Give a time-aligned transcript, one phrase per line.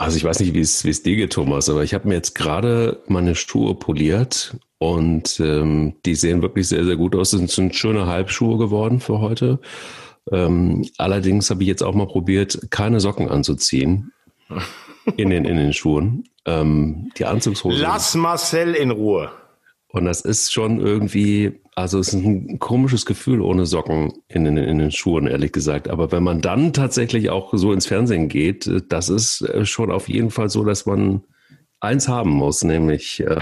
[0.00, 2.14] Also ich weiß nicht, wie es wie es dir geht, Thomas, aber ich habe mir
[2.14, 7.32] jetzt gerade meine Schuhe poliert und ähm, die sehen wirklich sehr, sehr gut aus.
[7.32, 9.60] Das sind schöne Halbschuhe geworden für heute.
[10.32, 14.12] Ähm, allerdings habe ich jetzt auch mal probiert, keine Socken anzuziehen
[15.18, 16.24] in den, in den Schuhen.
[16.46, 17.82] Ähm, die Anzugshose.
[17.82, 19.30] Lass Marcel in Ruhe.
[19.92, 24.56] Und das ist schon irgendwie, also es ist ein komisches Gefühl ohne Socken in, in,
[24.56, 25.88] in, den Schuhen, ehrlich gesagt.
[25.88, 30.08] Aber wenn man dann tatsächlich auch so ins Fernsehen geht, das ist äh, schon auf
[30.08, 31.24] jeden Fall so, dass man
[31.80, 33.40] eins haben muss, nämlich äh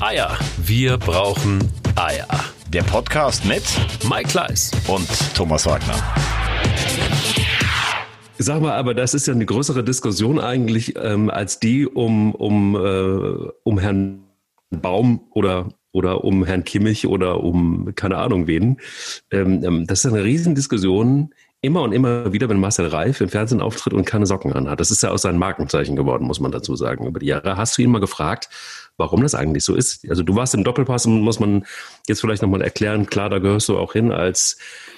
[0.00, 0.38] Eier.
[0.64, 1.58] Wir brauchen
[1.96, 2.26] Eier.
[2.72, 3.62] Der Podcast mit
[4.08, 5.96] Mike Kleiss und Thomas Wagner.
[8.38, 12.74] Sag mal, aber das ist ja eine größere Diskussion eigentlich ähm, als die um, um,
[12.74, 14.24] äh, um Herrn
[14.70, 18.78] Baum oder oder um Herrn Kimmich oder um keine Ahnung wen.
[19.30, 21.30] Ähm, ähm, das ist eine Riesendiskussion
[21.62, 24.80] immer und immer wieder, wenn Marcel Reif im Fernsehen auftritt und keine Socken anhat.
[24.80, 27.56] Das ist ja auch sein Markenzeichen geworden, muss man dazu sagen, über die Jahre.
[27.56, 28.48] Hast du ihn mal gefragt,
[28.96, 30.08] warum das eigentlich so ist?
[30.08, 31.66] Also du warst im Doppelpass und muss man
[32.08, 34.56] jetzt vielleicht nochmal erklären, klar, da gehörst du auch hin als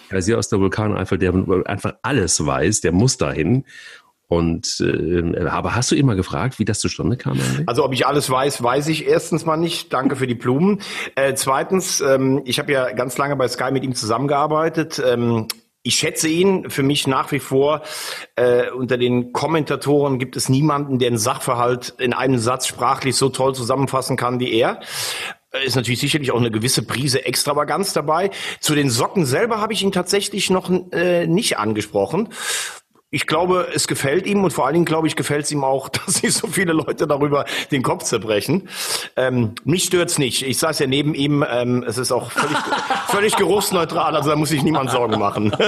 [0.08, 1.32] Herr aus der Vulkaneifel, der
[1.64, 3.64] einfach alles weiß, der muss dahin.
[4.33, 7.33] Und äh, aber hast du immer gefragt, wie das zustande kam?
[7.33, 7.69] Eigentlich?
[7.69, 9.92] Also ob ich alles weiß, weiß ich erstens mal nicht.
[9.92, 10.80] Danke für die Blumen.
[11.16, 15.02] Äh, zweitens, ähm, ich habe ja ganz lange bei Sky mit ihm zusammengearbeitet.
[15.05, 15.48] Ähm,
[15.83, 17.83] ich schätze ihn für mich nach wie vor.
[18.34, 23.28] Äh, unter den Kommentatoren gibt es niemanden, der einen Sachverhalt in einem Satz sprachlich so
[23.28, 24.80] toll zusammenfassen kann wie er
[25.67, 28.30] ist natürlich sicherlich auch eine gewisse Prise Extravaganz dabei.
[28.61, 32.30] Zu den Socken selber habe ich ihn tatsächlich noch äh, nicht angesprochen
[33.12, 35.88] ich glaube, es gefällt ihm und vor allen Dingen, glaube ich, gefällt es ihm auch,
[35.91, 38.68] dass sich so viele Leute darüber den Kopf zerbrechen.
[39.16, 40.42] Ähm, mich stört's nicht.
[40.42, 41.44] Ich saß ja neben ihm.
[41.48, 42.56] Ähm, es ist auch völlig,
[43.08, 45.52] völlig geruchsneutral, also da muss sich niemand Sorgen machen.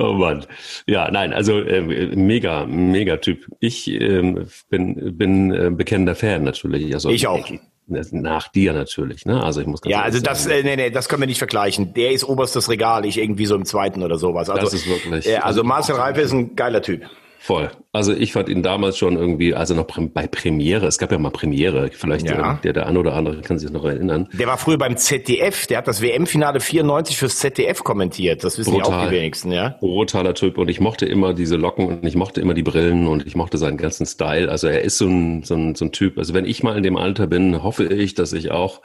[0.00, 0.46] Oh Mann.
[0.86, 1.80] Ja, nein, also äh,
[2.14, 3.46] mega, mega Typ.
[3.58, 4.34] Ich äh,
[4.70, 6.94] bin, bin äh, bekennender Fan natürlich.
[6.94, 7.44] Also, ich auch.
[7.88, 9.42] Nach dir natürlich, ne?
[9.42, 11.94] Also ich muss ganz Ja, also das, äh, nee, nee, das können wir nicht vergleichen.
[11.94, 14.50] Der ist oberstes Regal, ich irgendwie so im zweiten oder sowas.
[14.50, 15.26] Also, das ist wirklich.
[15.26, 17.04] Äh, also, also Marcel Reife ist ein geiler Typ.
[17.48, 17.70] Voll.
[17.92, 21.30] Also ich fand ihn damals schon irgendwie, also noch bei Premiere, es gab ja mal
[21.30, 22.60] Premiere, vielleicht ja.
[22.62, 24.28] der, der eine oder andere kann sich noch erinnern.
[24.34, 28.74] Der war früher beim ZDF, der hat das WM-Finale 94 fürs ZDF kommentiert, das wissen
[28.74, 28.90] Brutal.
[28.90, 29.78] ja auch die wenigsten, ja.
[29.80, 33.26] Brutaler Typ und ich mochte immer diese Locken und ich mochte immer die Brillen und
[33.26, 34.50] ich mochte seinen ganzen Style.
[34.50, 36.82] Also er ist so ein, so ein, so ein Typ, also wenn ich mal in
[36.82, 38.82] dem Alter bin, hoffe ich, dass ich auch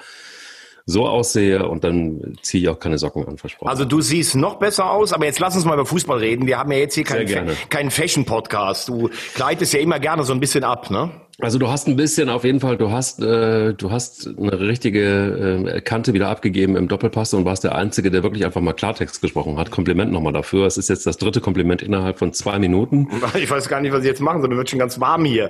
[0.86, 3.70] so aussehe und dann ziehe ich auch keine Socken an, versprochen.
[3.70, 6.46] Also du siehst noch besser aus, aber jetzt lass uns mal über Fußball reden.
[6.46, 8.90] Wir haben ja jetzt hier keinen, keinen Fashion-Podcast.
[8.90, 11.12] Du kleidest ja immer gerne so ein bisschen ab, ne?
[11.40, 15.66] Also du hast ein bisschen auf jeden Fall, du hast, äh, du hast eine richtige
[15.68, 19.20] äh, Kante wieder abgegeben im Doppelpass und warst der Einzige, der wirklich einfach mal Klartext
[19.20, 19.72] gesprochen hat.
[19.72, 20.68] Kompliment nochmal dafür.
[20.68, 23.08] Es ist jetzt das dritte Kompliment innerhalb von zwei Minuten.
[23.36, 24.50] Ich weiß gar nicht, was ich jetzt machen soll.
[24.50, 25.50] Mir wird schon ganz warm hier.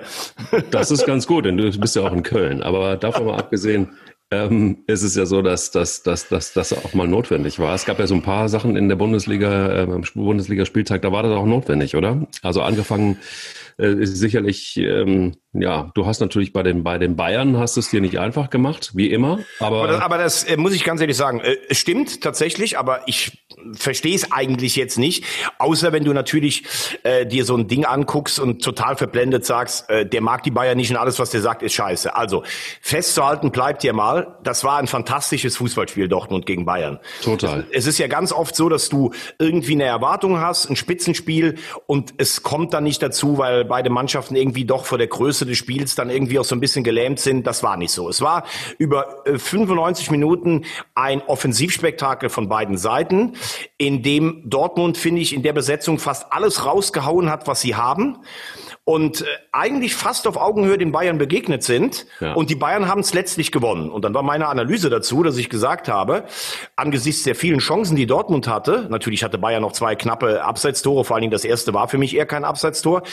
[0.72, 2.63] Das ist ganz gut, denn du bist ja auch in Köln.
[2.63, 3.89] Aber davon mal abgesehen,
[4.33, 7.73] ähm, ist es ja so, dass das dass, dass, dass auch mal notwendig war.
[7.73, 11.33] Es gab ja so ein paar Sachen in der Bundesliga, äh, Bundesliga-Spieltag, da war das
[11.33, 12.27] auch notwendig, oder?
[12.41, 13.17] Also angefangen
[13.77, 17.90] äh, ist sicherlich, ähm, ja, du hast natürlich bei den, bei den Bayern hast es
[17.90, 19.40] dir nicht einfach gemacht, wie immer.
[19.59, 23.08] Aber, aber das, aber das äh, muss ich ganz ehrlich sagen, äh, stimmt tatsächlich, aber
[23.08, 25.25] ich verstehe es eigentlich jetzt nicht,
[25.59, 26.64] außer wenn du natürlich
[27.03, 30.75] äh, dir so ein Ding anguckst und total verblendet sagst, äh, der mag die Bayern
[30.75, 32.16] nicht und alles, was der sagt, ist scheiße.
[32.16, 32.44] Also
[32.81, 37.00] festzuhalten bleibt dir mal, das war ein fantastisches Fußballspiel Dortmund gegen Bayern.
[37.22, 37.66] Total.
[37.70, 41.56] Es, es ist ja ganz oft so, dass du irgendwie eine Erwartung hast, ein Spitzenspiel
[41.85, 45.57] und es kommt dann nicht dazu, weil beide Mannschaften irgendwie doch vor der Größe des
[45.57, 47.47] Spiels dann irgendwie auch so ein bisschen gelähmt sind.
[47.47, 48.09] Das war nicht so.
[48.09, 48.45] Es war
[48.77, 50.65] über 95 äh, Minuten
[50.95, 53.33] ein Offensivspektakel von beiden Seiten,
[53.77, 58.19] in dem Dortmund, finde ich, in der Besetzung fast alles rausgehauen hat, was sie haben
[58.85, 62.05] und äh, eigentlich fast auf Augenhöhe den Bayern begegnet sind.
[62.19, 62.33] Ja.
[62.33, 63.89] Und die Bayern haben es letztlich gewonnen.
[63.89, 66.25] Und dann war meine Analyse dazu, dass ich gesagt habe,
[66.75, 71.15] angesichts der vielen Chancen, die Dortmund hatte, natürlich hatte Bayern noch zwei knappe Abseitstore, vor
[71.15, 73.03] allen Dingen das erste war für mich eher kein Abseitstor,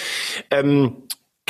[0.50, 1.04] ähm,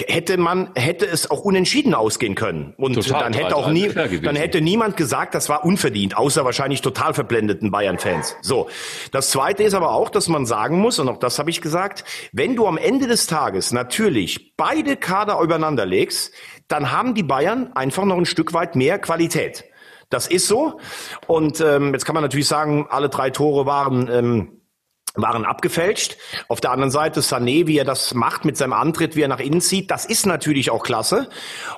[0.09, 4.37] hätte man hätte es auch unentschieden ausgehen können und total, dann hätte auch nie dann
[4.37, 8.37] hätte niemand gesagt, das war unverdient, außer wahrscheinlich total verblendeten Bayern Fans.
[8.43, 8.69] So.
[9.13, 12.05] Das zweite ist aber auch, dass man sagen muss und auch das habe ich gesagt,
[12.33, 16.33] wenn du am Ende des Tages natürlich beide Kader übereinander legst,
[16.69, 19.65] dann haben die Bayern einfach noch ein Stück weit mehr Qualität.
[20.09, 20.81] Das ist so
[21.27, 24.60] und ähm, jetzt kann man natürlich sagen, alle drei Tore waren ähm,
[25.23, 26.17] waren abgefälscht.
[26.49, 29.41] Auf der anderen Seite Sané, wie er das macht mit seinem Antritt, wie er nach
[29.41, 31.29] innen zieht, das ist natürlich auch klasse.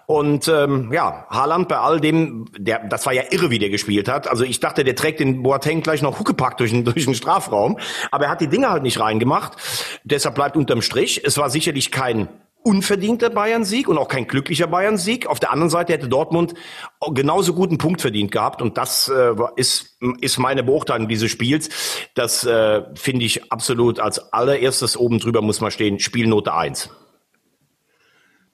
[0.06, 4.08] Und ähm, ja, Haaland bei all dem, der, das war ja irre, wie der gespielt
[4.08, 4.28] hat.
[4.28, 7.78] Also ich dachte, der trägt den Boateng gleich noch Huckepack durch den, durch den Strafraum.
[8.10, 9.52] Aber er hat die Dinge halt nicht reingemacht.
[10.04, 11.22] Deshalb bleibt unterm Strich.
[11.24, 12.28] Es war sicherlich kein
[12.62, 15.26] unverdienter Bayern-Sieg und auch kein glücklicher Bayern-Sieg.
[15.26, 16.54] Auf der anderen Seite hätte Dortmund
[17.12, 21.68] genauso guten Punkt verdient gehabt und das äh, ist, ist meine Beurteilung dieses Spiels.
[22.14, 26.90] Das äh, finde ich absolut als allererstes oben drüber muss man stehen, Spielnote eins.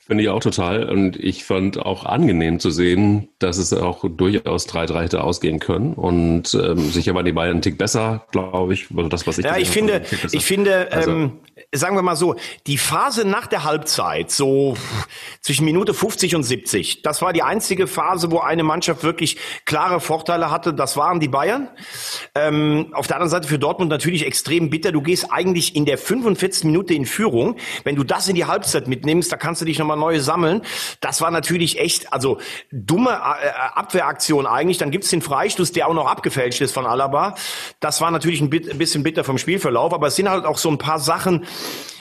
[0.09, 0.89] Finde ich auch total.
[0.89, 5.93] Und ich fand auch angenehm zu sehen, dass es auch durchaus 3-3 hätte ausgehen können.
[5.93, 8.87] Und ähm, sicher waren die Bayern einen Tick besser, glaube ich.
[8.97, 10.01] Also das, was ich ja, ich finde,
[10.33, 11.33] ich finde, also, ähm,
[11.73, 14.79] sagen wir mal so, die Phase nach der Halbzeit, so
[15.43, 20.01] zwischen Minute 50 und 70, das war die einzige Phase, wo eine Mannschaft wirklich klare
[20.01, 20.73] Vorteile hatte.
[20.73, 21.69] Das waren die Bayern.
[22.35, 24.91] Ähm, auf der anderen Seite für Dortmund natürlich extrem bitter.
[24.91, 26.65] Du gehst eigentlich in der 45.
[26.65, 27.57] Minute in Führung.
[27.85, 30.63] Wenn du das in die Halbzeit mitnimmst, da kannst du dich nochmal neue sammeln.
[31.01, 32.39] Das war natürlich echt, also
[32.73, 34.79] dumme äh, Abwehraktion eigentlich.
[34.79, 37.35] Dann gibt's den Freistoß, der auch noch abgefälscht ist von Alaba.
[37.81, 40.79] Das war natürlich ein bisschen bitter vom Spielverlauf, aber es sind halt auch so ein
[40.79, 41.45] paar Sachen,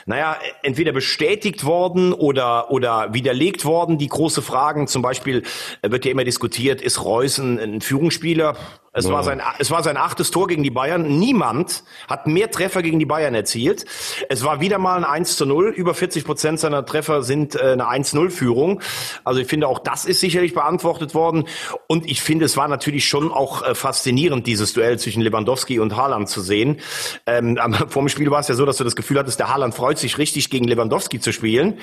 [0.05, 3.97] naja, entweder bestätigt worden oder, oder widerlegt worden.
[3.97, 5.43] Die große Fragen, zum Beispiel
[5.81, 8.55] wird ja immer diskutiert, ist Reus ein, ein Führungsspieler?
[8.97, 11.19] Es, war sein, es war sein achtes Tor gegen die Bayern.
[11.19, 13.85] Niemand hat mehr Treffer gegen die Bayern erzielt.
[14.27, 15.69] Es war wieder mal ein 1 zu 0.
[15.69, 18.81] Über 40 Prozent seiner Treffer sind äh, eine 1-0-Führung.
[19.23, 21.47] Also ich finde, auch das ist sicherlich beantwortet worden.
[21.85, 25.95] Und ich finde, es war natürlich schon auch äh, faszinierend, dieses Duell zwischen Lewandowski und
[25.95, 26.79] Haaland zu sehen.
[27.27, 27.59] Ähm,
[27.89, 29.99] vor dem Spiel war es ja so, dass du das Gefühl hattest, der Haaland freut
[29.99, 31.77] sich richtig, gegen Lewandowski zu spielen.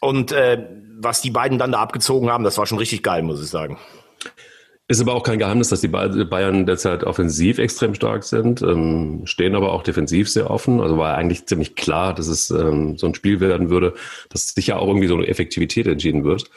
[0.00, 0.68] Und äh,
[0.98, 3.78] was die beiden dann da abgezogen haben, das war schon richtig geil, muss ich sagen.
[4.86, 9.54] Ist aber auch kein Geheimnis, dass die Bayern derzeit offensiv extrem stark sind, ähm, stehen
[9.54, 10.82] aber auch defensiv sehr offen.
[10.82, 13.94] Also war eigentlich ziemlich klar, dass es ähm, so ein Spiel werden würde,
[14.28, 16.50] dass sicher auch irgendwie so eine Effektivität entschieden wird.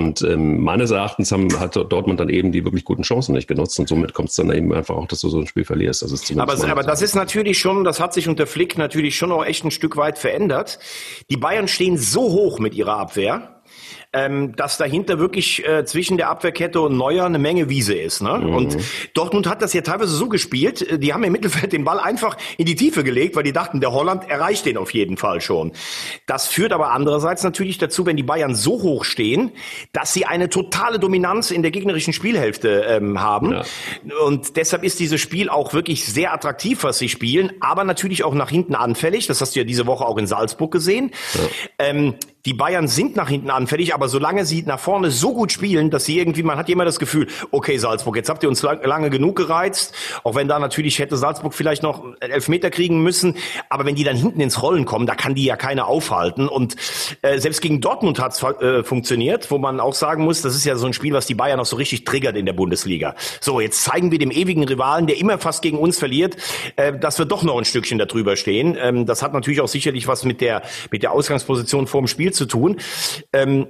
[0.00, 3.80] Und ähm, meines Erachtens haben, hat Dortmund dann eben die wirklich guten Chancen nicht genutzt
[3.80, 6.02] und somit kommt es dann eben einfach auch, dass du so ein Spiel verlierst.
[6.02, 9.32] Das ist aber, aber das ist natürlich schon, das hat sich unter Flick natürlich schon
[9.32, 10.78] auch echt ein Stück weit verändert.
[11.30, 13.57] Die Bayern stehen so hoch mit ihrer Abwehr
[14.12, 18.22] ähm, dass dahinter wirklich äh, zwischen der Abwehrkette und Neuer eine Menge Wiese ist.
[18.22, 18.38] Ne?
[18.38, 18.54] Mhm.
[18.54, 18.76] Und
[19.12, 22.36] Dortmund hat das ja teilweise so gespielt, äh, die haben im Mittelfeld den Ball einfach
[22.56, 25.72] in die Tiefe gelegt, weil die dachten, der Holland erreicht den auf jeden Fall schon.
[26.26, 29.52] Das führt aber andererseits natürlich dazu, wenn die Bayern so hoch stehen,
[29.92, 33.52] dass sie eine totale Dominanz in der gegnerischen Spielhälfte ähm, haben.
[33.52, 33.64] Ja.
[34.24, 38.34] Und deshalb ist dieses Spiel auch wirklich sehr attraktiv, was sie spielen, aber natürlich auch
[38.34, 39.26] nach hinten anfällig.
[39.26, 41.10] Das hast du ja diese Woche auch in Salzburg gesehen.
[41.34, 41.40] Ja.
[41.78, 42.14] Ähm,
[42.48, 46.06] die Bayern sind nach hinten anfällig, aber solange sie nach vorne so gut spielen, dass
[46.06, 49.36] sie irgendwie, man hat immer das Gefühl, okay, Salzburg, jetzt habt ihr uns lange genug
[49.36, 53.36] gereizt, auch wenn da natürlich hätte Salzburg vielleicht noch Elfmeter kriegen müssen,
[53.68, 56.76] aber wenn die dann hinten ins Rollen kommen, da kann die ja keiner aufhalten und
[57.20, 60.76] äh, selbst gegen Dortmund hat's äh, funktioniert, wo man auch sagen muss, das ist ja
[60.76, 63.14] so ein Spiel, was die Bayern noch so richtig triggert in der Bundesliga.
[63.42, 66.38] So, jetzt zeigen wir dem ewigen Rivalen, der immer fast gegen uns verliert,
[66.76, 68.74] äh, dass wir doch noch ein Stückchen darüber stehen.
[68.80, 72.46] Ähm, das hat natürlich auch sicherlich was mit der, mit der Ausgangsposition vorm Spiel zu
[72.46, 72.76] tun.
[73.34, 73.66] Ähm,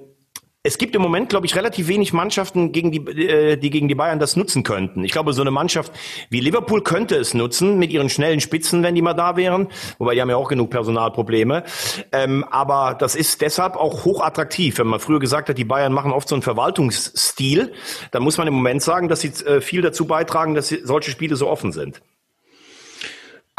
[0.64, 3.94] es gibt im Moment, glaube ich, relativ wenig Mannschaften, gegen die, äh, die gegen die
[3.94, 5.02] Bayern das nutzen könnten.
[5.02, 5.92] Ich glaube, so eine Mannschaft
[6.30, 9.68] wie Liverpool könnte es nutzen mit ihren schnellen Spitzen, wenn die mal da wären.
[9.98, 11.64] Wobei die haben ja auch genug Personalprobleme.
[12.12, 14.78] Ähm, aber das ist deshalb auch hochattraktiv.
[14.78, 17.72] Wenn man früher gesagt hat, die Bayern machen oft so einen Verwaltungsstil,
[18.10, 21.36] dann muss man im Moment sagen, dass sie äh, viel dazu beitragen, dass solche Spiele
[21.36, 22.02] so offen sind.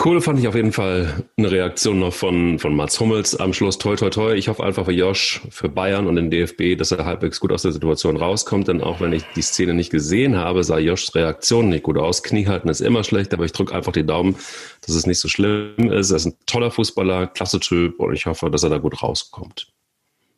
[0.01, 3.77] Cool fand ich auf jeden Fall eine Reaktion noch von, von Mats Hummels am Schluss.
[3.77, 4.33] Toi, toi, toi.
[4.33, 7.63] Ich hoffe einfach für Josh, für Bayern und den DFB, dass er halbwegs gut aus
[7.63, 8.69] der Situation rauskommt.
[8.69, 12.23] Denn auch wenn ich die Szene nicht gesehen habe, sah Joshs Reaktion nicht gut aus.
[12.23, 14.37] Knie halten ist immer schlecht, aber ich drücke einfach die Daumen,
[14.85, 16.11] dass es nicht so schlimm ist.
[16.11, 19.67] Er ist ein toller Fußballer, klasse Typ und ich hoffe, dass er da gut rauskommt.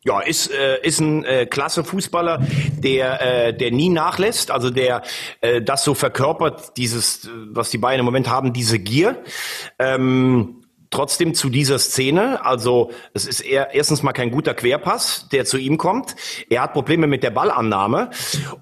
[0.04, 2.44] Ja, ist äh, ist ein äh, klasse Fußballer,
[2.76, 5.02] der äh, der nie nachlässt, also der
[5.40, 9.22] äh, das so verkörpert, dieses was die Bayern im Moment haben, diese Gier.
[9.78, 10.61] Ähm,
[10.92, 12.44] trotzdem zu dieser Szene.
[12.44, 16.14] Also es ist eher, erstens mal kein guter Querpass, der zu ihm kommt.
[16.48, 18.10] Er hat Probleme mit der Ballannahme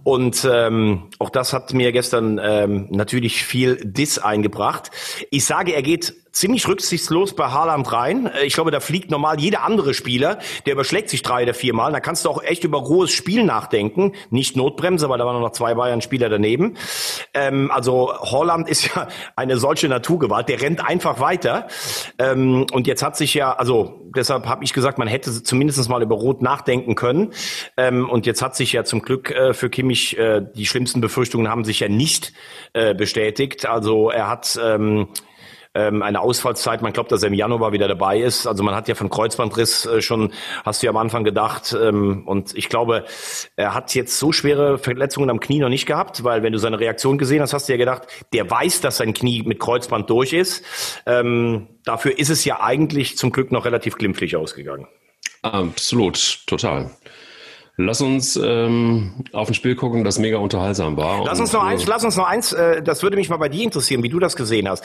[0.04, 4.90] und ähm, auch das hat mir gestern ähm, natürlich viel Diss eingebracht.
[5.30, 8.26] Ich sage, er geht ziemlich rücksichtslos bei Haaland rein.
[8.26, 11.74] Äh, ich glaube, da fliegt normal jeder andere Spieler, der überschlägt sich drei oder vier
[11.74, 11.92] Mal.
[11.92, 14.12] Da kannst du auch echt über rohes Spiel nachdenken.
[14.30, 16.76] Nicht Notbremse, weil da waren noch zwei Bayern-Spieler daneben.
[17.34, 20.48] Ähm, also Holland ist ja eine solche Naturgewalt.
[20.48, 21.68] Der rennt einfach weiter.
[22.18, 26.02] Ähm, und jetzt hat sich ja, also deshalb habe ich gesagt, man hätte zumindest mal
[26.02, 27.32] über Rot nachdenken können.
[27.76, 31.48] Ähm, und jetzt hat sich ja zum Glück äh, für Kimmich äh, die schlimmsten Befürchtungen
[31.48, 32.32] haben sich ja nicht
[32.72, 33.66] äh, bestätigt.
[33.66, 35.08] Also er hat ähm,
[35.74, 36.82] ähm, eine Ausfallszeit.
[36.82, 38.46] Man glaubt, dass er im Januar wieder dabei ist.
[38.46, 40.32] Also man hat ja von Kreuzbandriss äh, schon,
[40.64, 41.76] hast du ja am Anfang gedacht.
[41.80, 43.04] Ähm, und ich glaube,
[43.56, 46.80] er hat jetzt so schwere Verletzungen am Knie noch nicht gehabt, weil wenn du seine
[46.80, 50.32] Reaktion gesehen hast, hast du ja gedacht, der weiß, dass sein Knie mit Kreuzband durch
[50.32, 50.64] ist.
[51.06, 54.88] Ähm, dafür ist es ja eigentlich zum Glück noch relativ glimpflich ausgegangen.
[55.42, 56.90] Absolut, total.
[57.82, 61.24] Lass uns ähm, auf ein Spiel gucken, das mega unterhaltsam war.
[61.24, 63.64] Lass uns noch eins, lass uns noch eins, äh, das würde mich mal bei dir
[63.64, 64.84] interessieren, wie du das gesehen hast.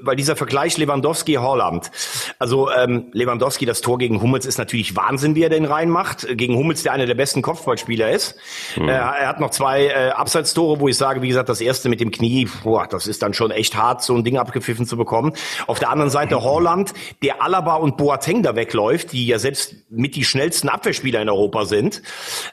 [0.00, 1.90] Weil dieser Vergleich Lewandowski-Holland.
[2.38, 6.26] Also ähm, Lewandowski, das Tor gegen Hummels ist natürlich Wahnsinn, wie er den reinmacht.
[6.30, 8.36] Gegen Hummels, der einer der besten Kopfballspieler ist.
[8.74, 8.88] Hm.
[8.88, 12.00] Äh, er hat noch zwei äh, Abseitstore, wo ich sage, wie gesagt, das erste mit
[12.00, 15.34] dem Knie, boah, das ist dann schon echt hart, so ein Ding abgepfiffen zu bekommen.
[15.66, 20.16] Auf der anderen Seite Holland, der Alaba und Boateng da wegläuft, die ja selbst mit
[20.16, 22.00] die schnellsten Abwehrspieler in Europa sind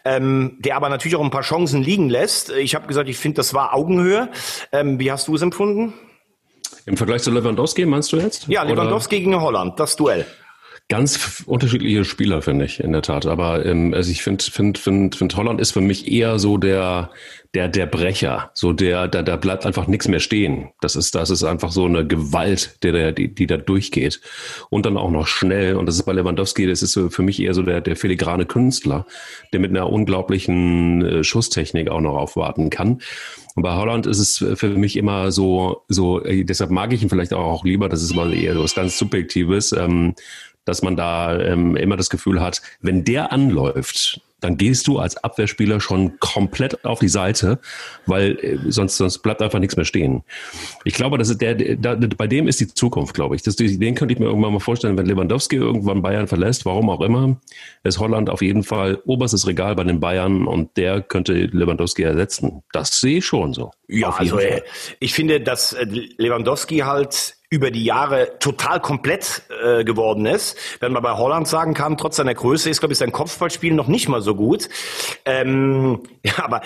[0.05, 2.49] ähm, der aber natürlich auch ein paar Chancen liegen lässt.
[2.51, 4.29] Ich habe gesagt, ich finde, das war Augenhöhe.
[4.71, 5.93] Ähm, wie hast du es empfunden?
[6.85, 8.47] Im Vergleich zu Lewandowski meinst du jetzt?
[8.47, 9.23] Ja, Lewandowski Oder?
[9.23, 10.25] gegen Holland, das Duell.
[10.89, 13.25] Ganz unterschiedliche Spieler, finde ich, in der Tat.
[13.25, 17.09] Aber ähm, also ich finde, finde, finde, finde Holland ist für mich eher so der,
[17.53, 18.51] der, der Brecher.
[18.53, 20.69] So der, da, da bleibt einfach nichts mehr stehen.
[20.79, 24.21] Das ist, das ist einfach so eine Gewalt, der, der, die, die da durchgeht.
[24.69, 25.75] Und dann auch noch schnell.
[25.75, 28.45] Und das ist bei Lewandowski, das ist so für mich eher so der, der filigrane
[28.45, 29.05] Künstler,
[29.51, 33.01] der mit einer unglaublichen äh, Schusstechnik auch noch aufwarten kann.
[33.55, 37.09] Und bei Holland ist es für mich immer so, so, äh, deshalb mag ich ihn
[37.09, 39.73] vielleicht auch lieber, das ist mal eher so was ganz Subjektives.
[39.73, 40.13] Ähm,
[40.67, 45.17] dass man da ähm, immer das Gefühl hat, wenn der anläuft, dann gehst du als
[45.17, 47.59] Abwehrspieler schon komplett auf die Seite,
[48.05, 50.23] weil äh, sonst, sonst bleibt einfach nichts mehr stehen.
[50.83, 53.41] Ich glaube, das ist der, der, bei dem ist die Zukunft, glaube ich.
[53.41, 57.01] Das, den könnte ich mir irgendwann mal vorstellen, wenn Lewandowski irgendwann Bayern verlässt, warum auch
[57.01, 57.37] immer,
[57.83, 62.61] ist Holland auf jeden Fall oberstes Regal bei den Bayern und der könnte Lewandowski ersetzen.
[62.73, 63.71] Das sehe ich schon so.
[63.87, 64.61] Ja, also äh,
[64.99, 70.57] ich finde, dass äh, Lewandowski halt über die Jahre total komplett äh, geworden ist.
[70.81, 73.87] Wenn man bei Holland sagen kann, trotz seiner Größe ist, glaube ich, sein Kopfballspiel noch
[73.87, 74.67] nicht mal so gut.
[75.23, 76.61] Ähm, ja, aber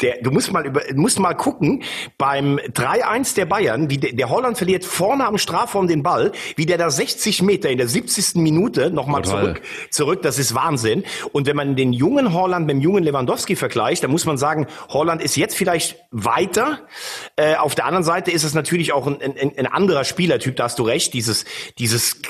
[0.00, 1.82] der, du musst mal über, musst mal gucken,
[2.16, 6.64] beim 3-1 der Bayern, wie der, der Holland verliert vorne am Strafraum den Ball, wie
[6.64, 8.36] der da 60 Meter in der 70.
[8.36, 11.02] Minute nochmal zurück, zurück, das ist Wahnsinn.
[11.32, 14.68] Und wenn man den jungen Holland mit dem jungen Lewandowski vergleicht, dann muss man sagen,
[14.90, 16.78] Holland ist jetzt vielleicht weiter.
[17.34, 20.54] Äh, auf der anderen Seite ist es natürlich auch ein, ein, ein anderer Spieler Spielertyp,
[20.56, 21.46] da hast du recht, dieses,
[21.78, 22.20] dieses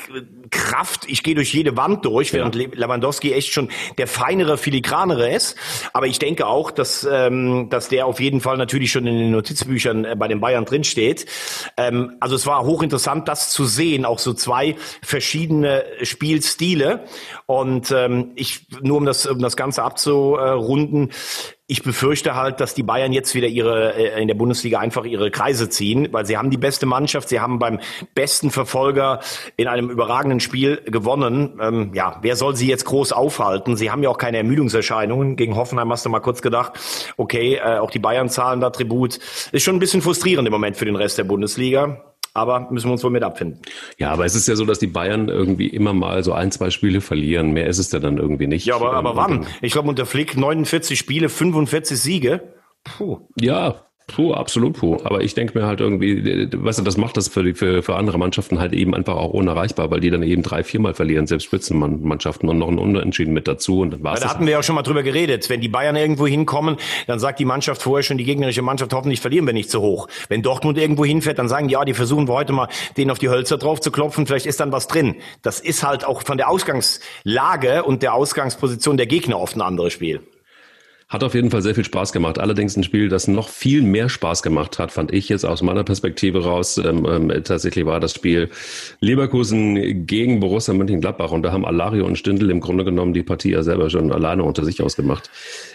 [0.50, 2.68] Kraft, ich gehe durch jede Wand durch, während ja.
[2.72, 3.68] Lewandowski echt schon
[3.98, 5.56] der feinere, filigranere ist.
[5.92, 9.32] Aber ich denke auch, dass, ähm, dass der auf jeden Fall natürlich schon in den
[9.32, 11.26] Notizbüchern äh, bei den Bayern drinsteht.
[11.76, 17.06] Ähm, also es war hochinteressant, das zu sehen, auch so zwei verschiedene Spielstile.
[17.46, 21.10] Und ähm, ich, nur um das, um das Ganze abzurunden,
[21.70, 25.30] ich befürchte halt, dass die Bayern jetzt wieder ihre äh, in der Bundesliga einfach ihre
[25.30, 27.78] Kreise ziehen, weil sie haben die beste Mannschaft, sie haben beim
[28.12, 29.20] besten Verfolger
[29.56, 31.60] in einem überragenden Spiel gewonnen.
[31.62, 33.76] Ähm, ja, wer soll sie jetzt groß aufhalten?
[33.76, 35.36] Sie haben ja auch keine Ermüdungserscheinungen.
[35.36, 36.72] Gegen Hoffenheim hast du mal kurz gedacht,
[37.16, 39.20] okay, äh, auch die Bayern zahlen da Tribut.
[39.52, 42.09] Ist schon ein bisschen frustrierend im Moment für den Rest der Bundesliga.
[42.32, 43.60] Aber müssen wir uns wohl mit abfinden.
[43.98, 46.70] Ja, aber es ist ja so, dass die Bayern irgendwie immer mal so ein, zwei
[46.70, 47.52] Spiele verlieren.
[47.52, 48.66] Mehr ist es ja dann irgendwie nicht.
[48.66, 49.46] Ja, aber, aber wann?
[49.62, 52.54] Ich glaube, unter Flick 49 Spiele, 45 Siege.
[52.84, 53.20] Puh.
[53.38, 54.98] Ja, Puh, absolut puh.
[55.04, 57.96] Aber ich denke mir halt irgendwie, weißt du, das macht das für, die, für, für
[57.96, 61.44] andere Mannschaften halt eben einfach auch unerreichbar, weil die dann eben drei, viermal verlieren, selbst
[61.44, 64.20] Spitzenmannschaften und noch ein Unentschieden mit dazu und dann war's.
[64.20, 65.48] Ja, da hatten wir ja auch schon mal drüber geredet.
[65.48, 66.76] Wenn die Bayern irgendwo hinkommen,
[67.06, 70.08] dann sagt die Mannschaft vorher schon, die gegnerische Mannschaft hoffentlich verlieren wir nicht zu hoch.
[70.28, 73.18] Wenn Dortmund irgendwo hinfährt, dann sagen die, ja, die versuchen wir heute mal, denen auf
[73.18, 75.16] die Hölzer drauf zu klopfen, vielleicht ist dann was drin.
[75.42, 79.92] Das ist halt auch von der Ausgangslage und der Ausgangsposition der Gegner oft ein anderes
[79.92, 80.20] Spiel.
[81.10, 82.38] Hat auf jeden Fall sehr viel Spaß gemacht.
[82.38, 85.82] Allerdings ein Spiel, das noch viel mehr Spaß gemacht hat, fand ich jetzt aus meiner
[85.82, 86.78] Perspektive raus.
[86.78, 88.48] Ähm, ähm, tatsächlich war das Spiel
[89.00, 93.50] Leverkusen gegen Borussia Mönchengladbach und da haben Alario und Stindl im Grunde genommen die Partie
[93.50, 95.30] ja selber schon alleine unter sich ausgemacht.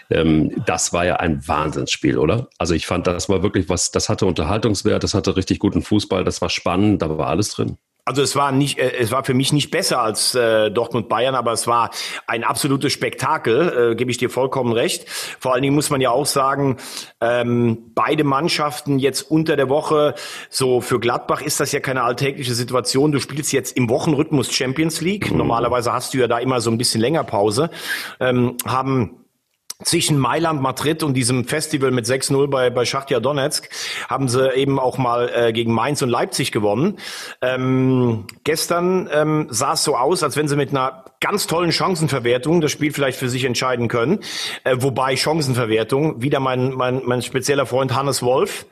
[0.09, 2.47] Ähm, das war ja ein Wahnsinnsspiel, oder?
[2.57, 6.23] Also ich fand, das war wirklich was, das hatte Unterhaltungswert, das hatte richtig guten Fußball,
[6.23, 7.77] das war spannend, da war alles drin.
[8.07, 11.33] Also es war nicht, äh, es war für mich nicht besser als äh, Dortmund Bayern,
[11.33, 11.89] aber es war
[12.27, 15.09] ein absolutes Spektakel, äh, gebe ich dir vollkommen recht.
[15.09, 16.77] Vor allen Dingen muss man ja auch sagen,
[17.19, 20.13] ähm, beide Mannschaften jetzt unter der Woche,
[20.51, 23.11] so für Gladbach ist das ja keine alltägliche Situation.
[23.11, 25.31] Du spielst jetzt im Wochenrhythmus Champions League.
[25.31, 25.37] Mhm.
[25.37, 27.71] Normalerweise hast du ja da immer so ein bisschen länger Pause.
[28.19, 29.24] Ähm, haben
[29.83, 33.69] zwischen Mailand, Madrid und diesem Festival mit 6-0 bei, bei Schachtja Donetsk
[34.09, 36.97] haben sie eben auch mal äh, gegen Mainz und Leipzig gewonnen.
[37.41, 42.61] Ähm, gestern ähm, sah es so aus, als wenn sie mit einer ganz tollen Chancenverwertungen
[42.61, 44.19] das Spiel vielleicht für sich entscheiden können.
[44.63, 48.67] Äh, wobei Chancenverwertung, wieder mein, mein, mein spezieller Freund Hannes Wolf,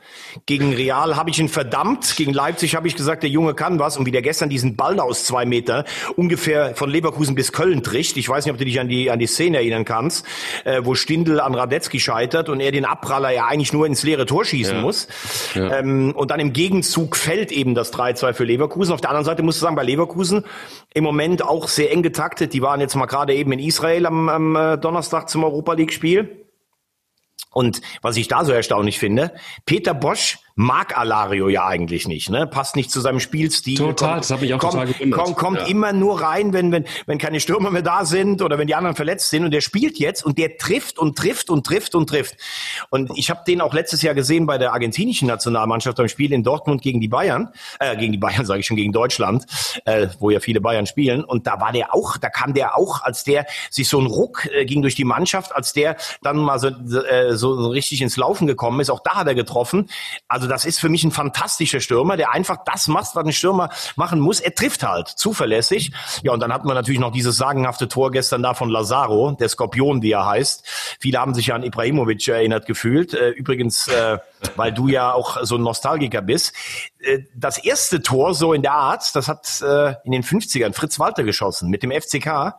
[0.46, 3.96] gegen Real habe ich ihn verdammt, gegen Leipzig habe ich gesagt, der Junge kann was
[3.96, 5.84] und wie der gestern diesen Ball aus zwei Meter
[6.14, 8.16] ungefähr von Leverkusen bis Köln tricht.
[8.18, 10.24] Ich weiß nicht, ob du dich an die, an die Szene erinnern kannst,
[10.64, 14.26] äh, wo Stindl an Radetzky scheitert und er den Abpraller ja eigentlich nur ins leere
[14.26, 14.80] Tor schießen ja.
[14.80, 15.08] muss.
[15.54, 15.78] Ja.
[15.80, 18.94] Ähm, und dann im Gegenzug fällt eben das 3-2 für Leverkusen.
[18.94, 20.44] Auf der anderen Seite musst du sagen, bei Leverkusen
[20.94, 22.43] im Moment auch sehr eng getaktet.
[22.52, 25.92] Die waren jetzt mal gerade eben in Israel am, am äh, Donnerstag zum Europa League
[25.92, 26.46] Spiel.
[27.52, 29.32] Und was ich da so erstaunlich finde,
[29.64, 32.46] Peter Bosch mag Alario ja eigentlich nicht, ne?
[32.46, 33.76] Passt nicht zu seinem Spielstil.
[33.76, 35.20] Total, kommt, das hat mich auch kommt, total gewundert.
[35.20, 35.66] Kommt, kommt ja.
[35.66, 38.94] immer nur rein, wenn, wenn, wenn keine Stürmer mehr da sind oder wenn die anderen
[38.94, 39.44] verletzt sind.
[39.44, 42.36] Und der spielt jetzt und der trifft und trifft und trifft und trifft.
[42.90, 46.44] Und ich habe den auch letztes Jahr gesehen bei der argentinischen Nationalmannschaft beim Spiel in
[46.44, 47.48] Dortmund gegen die Bayern,
[47.80, 49.46] äh, gegen die Bayern sage ich schon, gegen Deutschland,
[49.86, 51.24] äh, wo ja viele Bayern spielen.
[51.24, 54.46] Und da war der auch, da kam der auch, als der sich so ein Ruck
[54.52, 58.46] äh, ging durch die Mannschaft, als der dann mal so, äh, so richtig ins Laufen
[58.46, 58.90] gekommen ist.
[58.90, 59.90] Auch da hat er getroffen.
[60.28, 63.32] Also also das ist für mich ein fantastischer Stürmer, der einfach das macht, was ein
[63.32, 64.40] Stürmer machen muss.
[64.40, 65.92] Er trifft halt zuverlässig.
[66.22, 69.48] Ja, und dann hatten wir natürlich noch dieses sagenhafte Tor gestern da von Lazaro, der
[69.48, 70.66] Skorpion, wie er heißt.
[71.00, 73.14] Viele haben sich ja an Ibrahimovic erinnert gefühlt.
[73.14, 74.18] Äh, übrigens, äh,
[74.56, 76.52] weil du ja auch so ein Nostalgiker bist.
[77.00, 79.62] Äh, das erste Tor so in der Art, das hat
[80.04, 82.54] in den 50ern Fritz Walter geschossen mit dem FCK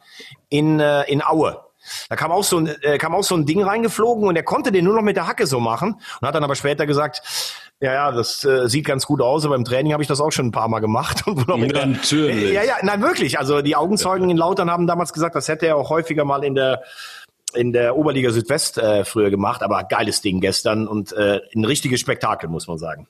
[0.50, 1.62] in, in Aue.
[2.10, 4.86] Da kam auch so ein, kam auch so ein Ding reingeflogen und er konnte den
[4.86, 7.22] nur noch mit der Hacke so machen und hat dann aber später gesagt,
[7.82, 10.32] ja, ja, das äh, sieht ganz gut aus, aber im Training habe ich das auch
[10.32, 11.24] schon ein paar Mal gemacht.
[11.28, 12.54] Und ja, der, natürlich.
[12.54, 13.38] Ja, ja, nein, wirklich.
[13.38, 16.56] Also die Augenzeugen in Lautern haben damals gesagt, das hätte er auch häufiger mal in
[16.56, 16.84] der
[17.54, 22.02] in der Oberliga Südwest äh, früher gemacht, aber geiles Ding gestern und äh, ein richtiges
[22.02, 23.08] Spektakel, muss man sagen.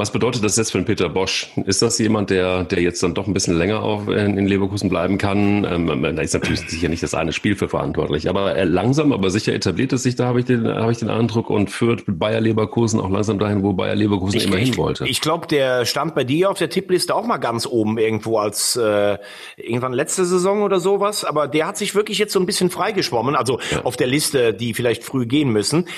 [0.00, 1.50] Was bedeutet das jetzt für den Peter Bosch?
[1.66, 4.88] Ist das jemand, der, der jetzt dann doch ein bisschen länger auch in, in Leverkusen
[4.88, 5.66] bleiben kann?
[5.70, 9.28] Ähm, da ist natürlich sicher nicht das eine Spiel für verantwortlich, aber er langsam, aber
[9.28, 12.40] sicher etabliert es sich, da habe ich den, habe ich den Eindruck und führt Bayer
[12.40, 15.04] Leverkusen auch langsam dahin, wo Bayer Leverkusen ich, immer hin wollte.
[15.04, 18.38] Ich, ich glaube, der stand bei dir auf der Tippliste auch mal ganz oben irgendwo
[18.38, 19.18] als äh,
[19.58, 23.36] irgendwann letzte Saison oder sowas, aber der hat sich wirklich jetzt so ein bisschen freigeschwommen,
[23.36, 23.82] also ja.
[23.84, 25.88] auf der Liste, die vielleicht früh gehen müssen.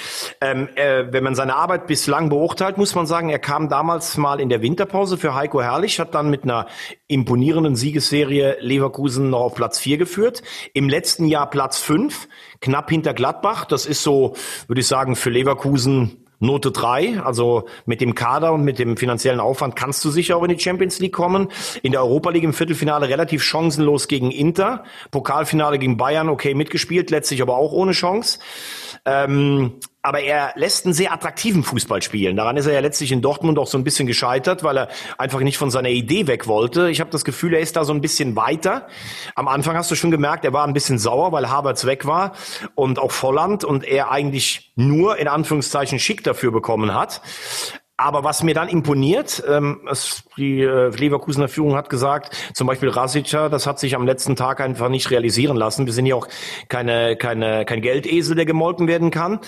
[0.40, 4.16] Ähm, äh, wenn man seine Arbeit bislang beurteilt, muss man sagen, er kam damals damals
[4.16, 6.66] mal in der Winterpause für Heiko Herrlich, hat dann mit einer
[7.08, 10.42] imponierenden Siegesserie Leverkusen noch auf Platz 4 geführt.
[10.72, 12.26] Im letzten Jahr Platz 5,
[12.62, 13.66] knapp hinter Gladbach.
[13.66, 14.34] Das ist so,
[14.66, 19.40] würde ich sagen, für Leverkusen Note 3, also mit dem Kader und mit dem finanziellen
[19.40, 21.48] Aufwand kannst du sicher auch in die Champions League kommen.
[21.82, 24.84] In der Europa League im Viertelfinale relativ chancenlos gegen Inter.
[25.10, 28.38] Pokalfinale gegen Bayern, okay, mitgespielt, letztlich aber auch ohne Chance.
[29.04, 32.36] Ähm, aber er lässt einen sehr attraktiven Fußball spielen.
[32.36, 35.40] Daran ist er ja letztlich in Dortmund auch so ein bisschen gescheitert, weil er einfach
[35.40, 36.90] nicht von seiner Idee weg wollte.
[36.90, 38.88] Ich habe das Gefühl, er ist da so ein bisschen weiter.
[39.36, 42.32] Am Anfang hast du schon gemerkt, er war ein bisschen sauer, weil Havertz weg war
[42.74, 47.22] und auch Volland und er eigentlich nur in Anführungszeichen Schick dafür bekommen hat.
[48.02, 52.88] Aber was mir dann imponiert, ähm, es, die äh, Leverkusener Führung hat gesagt, zum Beispiel
[52.88, 55.86] Rasica, das hat sich am letzten Tag einfach nicht realisieren lassen.
[55.86, 56.26] Wir sind ja auch
[56.68, 59.38] keine, keine, kein Geldesel, der gemolken werden kann.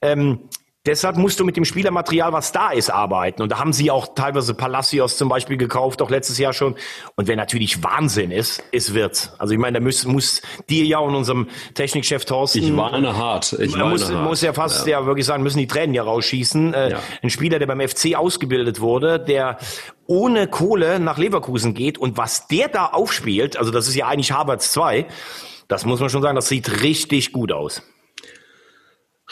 [0.00, 0.48] Ähm,
[0.86, 3.40] Deshalb musst du mit dem Spielermaterial, was da ist, arbeiten.
[3.40, 6.74] Und da haben sie auch teilweise Palacios zum Beispiel gekauft, auch letztes Jahr schon.
[7.16, 9.32] Und wer natürlich Wahnsinn ist, es wird.
[9.38, 12.58] Also ich meine, da muss, muss dir ja und unserem Technikchef Thorsten.
[12.58, 13.54] Ich warne hart.
[13.54, 14.24] Ich warne muss, hart.
[14.24, 15.00] muss ja fast ja.
[15.00, 16.74] ja wirklich sagen, müssen die Tränen ja rausschießen.
[16.74, 17.00] Äh, ja.
[17.22, 19.56] Ein Spieler, der beim FC ausgebildet wurde, der
[20.06, 24.32] ohne Kohle nach Leverkusen geht und was der da aufspielt, also das ist ja eigentlich
[24.32, 25.06] Harvards 2,
[25.66, 27.82] das muss man schon sagen, das sieht richtig gut aus.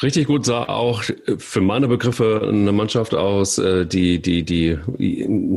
[0.00, 1.02] Richtig gut sah auch
[1.36, 4.78] für meine Begriffe eine Mannschaft aus, äh, die, die, die,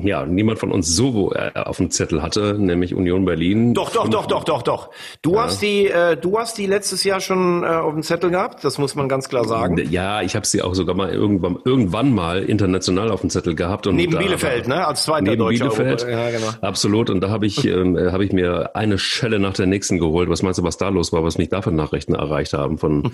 [0.04, 3.74] ja, niemand von uns so äh, auf dem Zettel hatte, nämlich Union Berlin.
[3.74, 4.90] Doch, doch, doch, doch, doch, doch.
[5.22, 5.44] Du ja.
[5.44, 8.78] hast die, äh, du hast die letztes Jahr schon äh, auf dem Zettel gehabt, das
[8.78, 9.82] muss man ganz klar sagen.
[9.90, 13.88] Ja, ich habe sie auch sogar mal irgendwann, irgendwann mal international auf dem Zettel gehabt.
[13.88, 14.86] Und neben Bielefeld, ne?
[14.86, 15.70] Als zweiter neben Deutscher.
[15.70, 16.48] Bielefeld, ja, genau.
[16.60, 17.10] absolut.
[17.10, 20.30] Und da habe ich, äh, habe ich mir eine Schelle nach der nächsten geholt.
[20.30, 23.14] Was meinst du, was da los war, was mich da für Nachrichten erreicht haben von,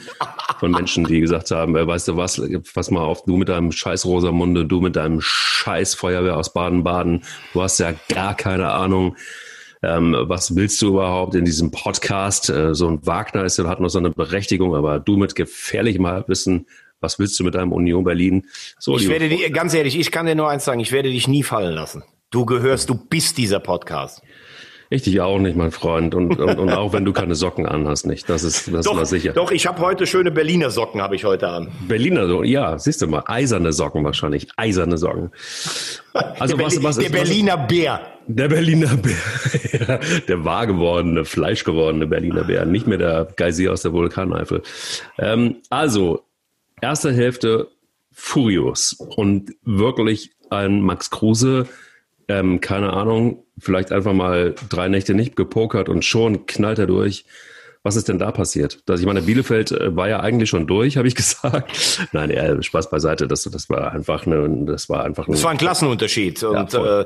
[0.59, 2.41] von Menschen, die gesagt haben, äh, weißt du was,
[2.73, 7.23] pass mal auf, du mit deinem scheiß Rosamunde, du mit deinem scheiß Feuerwehr aus Baden-Baden,
[7.53, 9.15] du hast ja gar keine Ahnung,
[9.83, 12.49] ähm, was willst du überhaupt in diesem Podcast?
[12.49, 16.67] Äh, so ein Wagner ist, hat noch so eine Berechtigung, aber du mit gefährlichem Halbwissen,
[16.99, 18.45] was willst du mit deinem Union Berlin?
[18.77, 21.27] So, ich werde dir, ganz ehrlich, ich kann dir nur eins sagen, ich werde dich
[21.27, 22.03] nie fallen lassen.
[22.29, 24.21] Du gehörst, du bist dieser Podcast.
[24.93, 26.13] Ich dich auch nicht, mein Freund.
[26.13, 28.29] Und, und, und auch wenn du keine Socken anhast, nicht.
[28.29, 29.31] Das ist, das doch, ist sicher.
[29.31, 31.71] Doch, ich habe heute schöne Berliner Socken, habe ich heute an.
[31.87, 33.23] Berliner Socken, ja, siehst du mal.
[33.25, 34.49] Eiserne Socken wahrscheinlich.
[34.57, 35.31] Eiserne Socken.
[36.11, 38.01] Also der, was, was der Berliner was, Bär.
[38.27, 39.99] Der Berliner Bär.
[40.27, 42.65] der wahr gewordene, fleischgewordene Berliner Bär.
[42.65, 44.61] Nicht mehr der Geysir aus der Vulkaneifel.
[45.17, 46.25] Ähm, also,
[46.81, 47.69] erste Hälfte
[48.11, 51.69] Furios und wirklich ein Max Kruse,
[52.31, 57.25] ähm, keine Ahnung, vielleicht einfach mal drei Nächte nicht gepokert und schon knallt er durch.
[57.83, 58.87] Was ist denn da passiert?
[58.87, 62.07] Dass ich meine, Bielefeld äh, war ja eigentlich schon durch, habe ich gesagt.
[62.11, 63.27] Nein, ja, Spaß beiseite.
[63.27, 66.43] Das, das war einfach eine, das war einfach ein, das war ein Klassenunterschied.
[66.43, 67.05] Und ja, äh,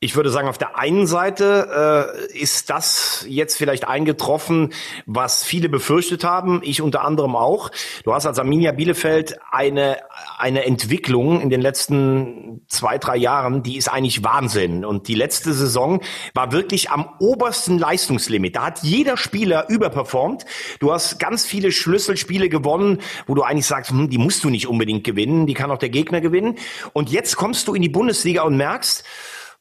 [0.00, 4.72] ich würde sagen, auf der einen Seite äh, ist das jetzt vielleicht eingetroffen,
[5.06, 7.72] was viele befürchtet haben, ich unter anderem auch.
[8.04, 9.96] Du hast als Arminia Bielefeld eine,
[10.38, 14.84] eine Entwicklung in den letzten zwei, drei Jahren, die ist eigentlich Wahnsinn.
[14.84, 16.00] Und die letzte Saison
[16.32, 18.54] war wirklich am obersten Leistungslimit.
[18.54, 20.44] Da hat jeder Spieler überperformt.
[20.78, 24.68] Du hast ganz viele Schlüsselspiele gewonnen, wo du eigentlich sagst, hm, die musst du nicht
[24.68, 26.54] unbedingt gewinnen, die kann auch der Gegner gewinnen.
[26.92, 29.04] Und jetzt kommst du in die Bundesliga und merkst,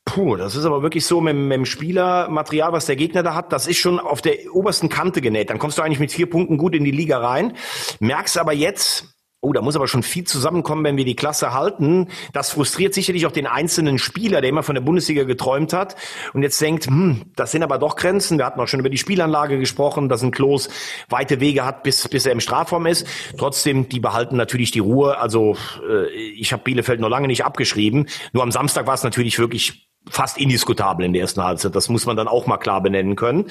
[0.07, 3.51] Puh, das ist aber wirklich so mit, mit dem Spielermaterial, was der Gegner da hat,
[3.51, 5.49] das ist schon auf der obersten Kante genäht.
[5.49, 7.57] Dann kommst du eigentlich mit vier Punkten gut in die Liga rein,
[7.99, 12.07] merkst aber jetzt, Oh, da muss aber schon viel zusammenkommen, wenn wir die Klasse halten.
[12.33, 15.95] Das frustriert sicherlich auch den einzelnen Spieler, der immer von der Bundesliga geträumt hat
[16.33, 18.39] und jetzt denkt, hm, das sind aber doch Grenzen.
[18.39, 20.69] Wir hatten auch schon über die Spielanlage gesprochen, dass ein Klos
[21.07, 23.05] weite Wege hat, bis, bis er im Strafraum ist.
[23.37, 25.19] Trotzdem, die behalten natürlich die Ruhe.
[25.19, 25.55] Also
[25.87, 28.07] äh, ich habe Bielefeld noch lange nicht abgeschrieben.
[28.33, 31.75] Nur am Samstag war es natürlich wirklich fast indiskutabel in der ersten Halbzeit.
[31.75, 33.49] Das muss man dann auch mal klar benennen können.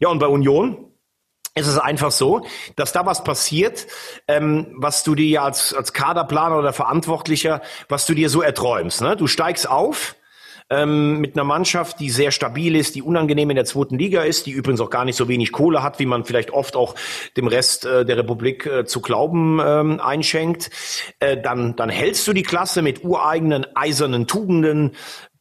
[0.00, 0.88] Ja, und bei Union
[1.54, 3.86] ist es einfach so, dass da was passiert,
[4.28, 9.02] ähm, was du dir als, als Kaderplaner oder Verantwortlicher, was du dir so erträumst.
[9.02, 9.16] Ne?
[9.16, 10.14] Du steigst auf,
[10.70, 14.46] ähm, mit einer Mannschaft, die sehr stabil ist, die unangenehm in der zweiten Liga ist,
[14.46, 16.94] die übrigens auch gar nicht so wenig Kohle hat, wie man vielleicht oft auch
[17.36, 20.70] dem Rest äh, der Republik äh, zu glauben ähm, einschenkt.
[21.20, 24.94] Äh, dann, dann hältst du die Klasse mit ureigenen eisernen Tugenden,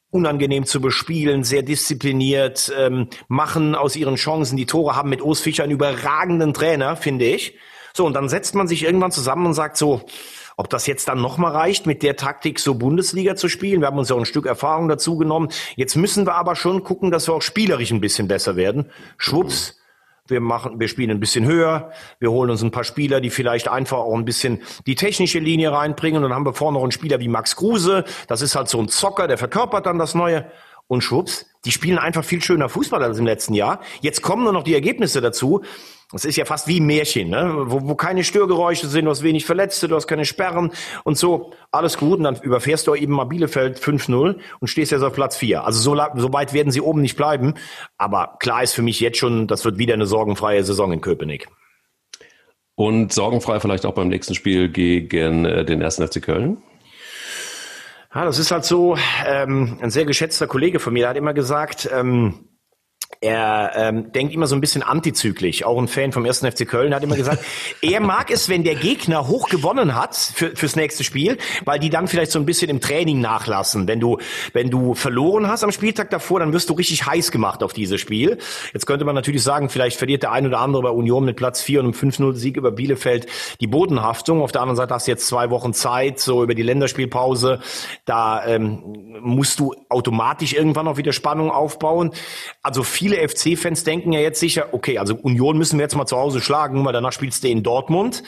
[0.10, 5.42] unangenehm zu bespielen, sehr diszipliniert, ähm, machen aus ihren Chancen die Tore, haben mit Urs
[5.42, 7.58] Fischer einen überragenden Trainer, finde ich.
[7.94, 10.06] So, und dann setzt man sich irgendwann zusammen und sagt so,
[10.56, 13.82] ob das jetzt dann nochmal reicht, mit der Taktik so Bundesliga zu spielen.
[13.82, 15.50] Wir haben uns ja auch ein Stück Erfahrung dazu genommen.
[15.76, 18.90] Jetzt müssen wir aber schon gucken, dass wir auch spielerisch ein bisschen besser werden.
[19.18, 19.77] Schwupps,
[20.30, 23.68] wir machen, wir spielen ein bisschen höher, wir holen uns ein paar Spieler, die vielleicht
[23.68, 26.24] einfach auch ein bisschen die technische Linie reinbringen.
[26.24, 28.04] Und dann haben wir vorne noch einen Spieler wie Max Kruse.
[28.28, 30.46] Das ist halt so ein Zocker, der verkörpert dann das Neue.
[30.90, 33.82] Und schwupps, die spielen einfach viel schöner Fußball als im letzten Jahr.
[34.00, 35.64] Jetzt kommen nur noch die Ergebnisse dazu.
[36.12, 37.66] Das ist ja fast wie ein Märchen, ne?
[37.66, 40.72] wo, wo keine Störgeräusche sind, du hast wenig Verletzte, du hast keine Sperren
[41.04, 41.52] und so.
[41.70, 45.36] Alles gut und dann überfährst du eben mal Bielefeld 5-0 und stehst jetzt auf Platz
[45.36, 45.66] 4.
[45.66, 47.56] Also so, so weit werden sie oben nicht bleiben.
[47.98, 51.50] Aber klar ist für mich jetzt schon, das wird wieder eine sorgenfreie Saison in Köpenick.
[52.76, 55.96] Und sorgenfrei vielleicht auch beim nächsten Spiel gegen äh, den 1.
[55.96, 56.62] FC Köln?
[58.16, 61.90] Ja, das ist halt so, ähm, ein sehr geschätzter Kollege von mir, hat immer gesagt,
[61.94, 62.47] ähm,
[63.20, 65.64] er ähm, denkt immer so ein bisschen antizyklisch.
[65.64, 67.44] Auch ein Fan vom ersten FC Köln hat immer gesagt,
[67.82, 71.90] er mag es, wenn der Gegner hoch gewonnen hat für, fürs nächste Spiel, weil die
[71.90, 73.88] dann vielleicht so ein bisschen im Training nachlassen.
[73.88, 74.20] Wenn du,
[74.54, 78.00] wenn du verloren hast am Spieltag davor, dann wirst du richtig heiß gemacht auf dieses
[78.00, 78.38] Spiel.
[78.74, 81.62] Jetzt könnte man natürlich sagen, vielleicht verliert der ein oder andere bei Union mit Platz
[81.62, 83.26] 4 und einem 5-0 Sieg über Bielefeld
[83.62, 84.42] die Bodenhaftung.
[84.42, 87.62] Auf der anderen Seite hast du jetzt zwei Wochen Zeit, so über die Länderspielpause.
[88.06, 92.12] Da ähm, musst du automatisch irgendwann auch wieder Spannung aufbauen.
[92.62, 96.18] Also viele FC-Fans denken ja jetzt sicher, okay, also Union müssen wir jetzt mal zu
[96.18, 98.24] Hause schlagen, weil danach spielst du in Dortmund.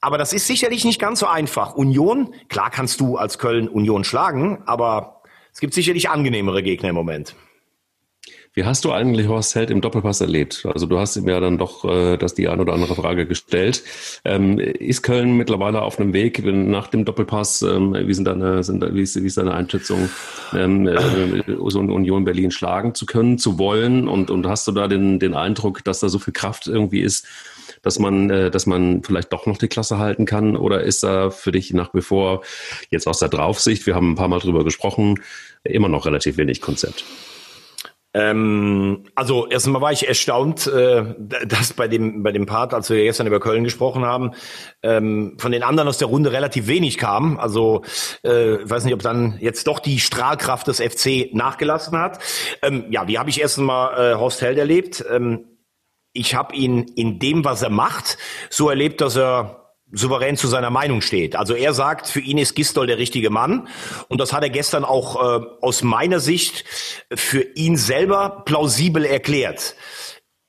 [0.00, 1.74] Aber das ist sicherlich nicht ganz so einfach.
[1.74, 6.94] Union, klar kannst du als Köln Union schlagen, aber es gibt sicherlich angenehmere Gegner im
[6.94, 7.34] Moment.
[8.58, 10.66] Wie hast du eigentlich Horst Held im Doppelpass erlebt?
[10.66, 13.84] Also du hast ihm ja dann doch äh, das die eine oder andere Frage gestellt.
[14.24, 17.62] Ähm, ist Köln mittlerweile auf einem Weg nach dem Doppelpass?
[17.62, 20.10] Ähm, wie, sind deine, sind, wie, ist, wie ist deine Einschätzung,
[20.54, 24.08] ähm, äh, Union Berlin schlagen zu können, zu wollen?
[24.08, 27.28] Und, und hast du da den, den Eindruck, dass da so viel Kraft irgendwie ist,
[27.82, 30.56] dass man, äh, dass man vielleicht doch noch die Klasse halten kann?
[30.56, 32.42] Oder ist da für dich nach wie vor
[32.90, 35.22] jetzt aus der Draufsicht, wir haben ein paar Mal drüber gesprochen,
[35.62, 37.04] immer noch relativ wenig Konzept?
[38.14, 41.14] Ähm, also erstmal war ich erstaunt, äh,
[41.46, 44.32] dass bei dem bei dem Part, als wir gestern über Köln gesprochen haben,
[44.82, 47.38] ähm, von den anderen aus der Runde relativ wenig kam.
[47.38, 47.82] Also
[48.22, 52.18] äh, weiß nicht, ob dann jetzt doch die Strahlkraft des FC nachgelassen hat.
[52.62, 55.04] Ähm, ja, wie habe ich erst mal äh, Horst Held erlebt?
[55.10, 55.58] Ähm,
[56.14, 58.16] ich habe ihn in dem, was er macht,
[58.48, 61.36] so erlebt, dass er souverän zu seiner Meinung steht.
[61.36, 63.68] Also er sagt, für ihn ist Gistol der richtige Mann.
[64.08, 66.64] Und das hat er gestern auch äh, aus meiner Sicht
[67.14, 69.74] für ihn selber plausibel erklärt.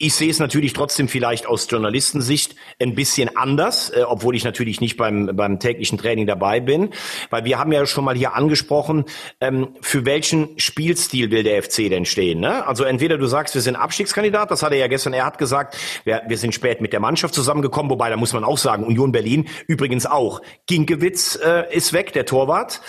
[0.02, 4.80] Ich sehe es natürlich trotzdem vielleicht aus Journalistensicht ein bisschen anders, äh, obwohl ich natürlich
[4.80, 6.92] nicht beim, beim täglichen Training dabei bin,
[7.32, 9.04] weil wir haben ja schon mal hier angesprochen,
[9.42, 12.40] ähm, für welchen Spielstil will der FC denn stehen?
[12.40, 12.66] Ne?
[12.66, 15.76] Also entweder du sagst, wir sind Abstiegskandidat, das hat er ja gestern, er hat gesagt,
[16.06, 19.12] wir, wir sind spät mit der Mannschaft zusammengekommen, wobei da muss man auch sagen, Union
[19.12, 20.42] Berlin übrigens auch.
[20.66, 22.80] Ginkewitz äh, ist weg, der Torwart.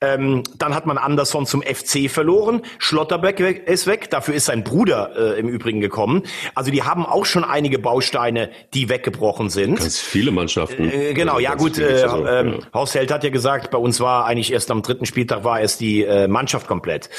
[0.00, 5.36] Ähm, dann hat man Anderson zum FC verloren, Schlotterbeck ist weg, dafür ist sein Bruder
[5.36, 6.22] äh, im Übrigen gekommen.
[6.54, 9.78] Also die haben auch schon einige Bausteine, die weggebrochen sind.
[9.78, 10.90] Ganz viele Mannschaften.
[10.90, 11.78] Äh, genau, ja gut.
[11.78, 12.58] Äh, also, äh, ja.
[12.72, 15.80] Horst Held hat ja gesagt, bei uns war eigentlich erst am dritten Spieltag war erst
[15.80, 17.10] die äh, Mannschaft komplett.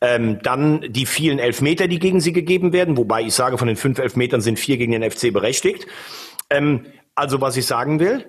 [0.00, 3.76] Ähm, dann die vielen Elfmeter, die gegen sie gegeben werden, wobei ich sage, von den
[3.76, 5.86] fünf Elfmetern sind vier gegen den FC berechtigt.
[6.48, 8.24] Ähm, also was ich sagen will,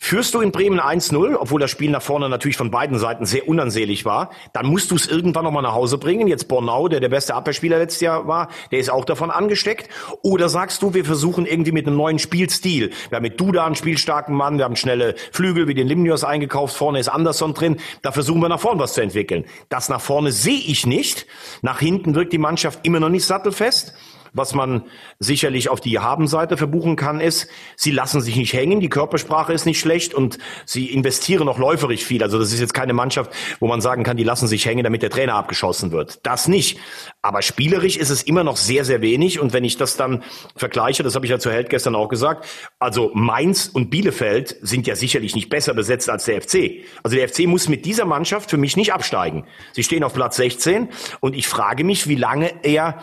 [0.00, 3.48] Führst du in Bremen 1-0, obwohl das Spiel nach vorne natürlich von beiden Seiten sehr
[3.48, 6.28] unansehlich war, dann musst du es irgendwann nochmal nach Hause bringen.
[6.28, 9.88] Jetzt Bornau, der der beste Abwehrspieler letztes Jahr war, der ist auch davon angesteckt.
[10.22, 12.90] Oder sagst du, wir versuchen irgendwie mit einem neuen Spielstil.
[13.08, 16.76] Wir haben mit Duda einen spielstarken Mann, wir haben schnelle Flügel wie den Limnios eingekauft,
[16.76, 17.78] vorne ist Anderson drin.
[18.02, 19.44] Da versuchen wir nach vorne was zu entwickeln.
[19.68, 21.26] Das nach vorne sehe ich nicht.
[21.62, 23.94] Nach hinten wirkt die Mannschaft immer noch nicht sattelfest.
[24.38, 24.84] Was man
[25.18, 29.66] sicherlich auf die Habenseite verbuchen kann, ist, sie lassen sich nicht hängen, die Körpersprache ist
[29.66, 32.22] nicht schlecht und sie investieren auch läuferisch viel.
[32.22, 35.02] Also das ist jetzt keine Mannschaft, wo man sagen kann, die lassen sich hängen, damit
[35.02, 36.24] der Trainer abgeschossen wird.
[36.24, 36.78] Das nicht.
[37.20, 39.40] Aber spielerisch ist es immer noch sehr, sehr wenig.
[39.40, 40.22] Und wenn ich das dann
[40.54, 42.46] vergleiche, das habe ich ja zu Held gestern auch gesagt,
[42.78, 46.84] also Mainz und Bielefeld sind ja sicherlich nicht besser besetzt als der FC.
[47.02, 49.46] Also der FC muss mit dieser Mannschaft für mich nicht absteigen.
[49.72, 53.02] Sie stehen auf Platz 16 und ich frage mich, wie lange er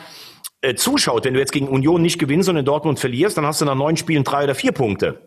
[0.65, 3.61] äh, zuschaut, wenn du jetzt gegen Union nicht gewinnst und in Dortmund verlierst, dann hast
[3.61, 5.19] du nach neun Spielen drei oder vier Punkte.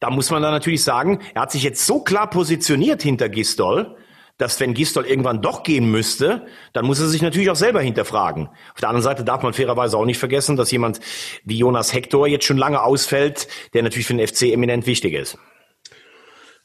[0.00, 3.96] Da muss man dann natürlich sagen, er hat sich jetzt so klar positioniert hinter Gistol,
[4.36, 8.48] dass wenn Gistol irgendwann doch gehen müsste, dann muss er sich natürlich auch selber hinterfragen.
[8.72, 11.00] Auf der anderen Seite darf man fairerweise auch nicht vergessen, dass jemand
[11.44, 15.38] wie Jonas Hector jetzt schon lange ausfällt, der natürlich für den FC eminent wichtig ist.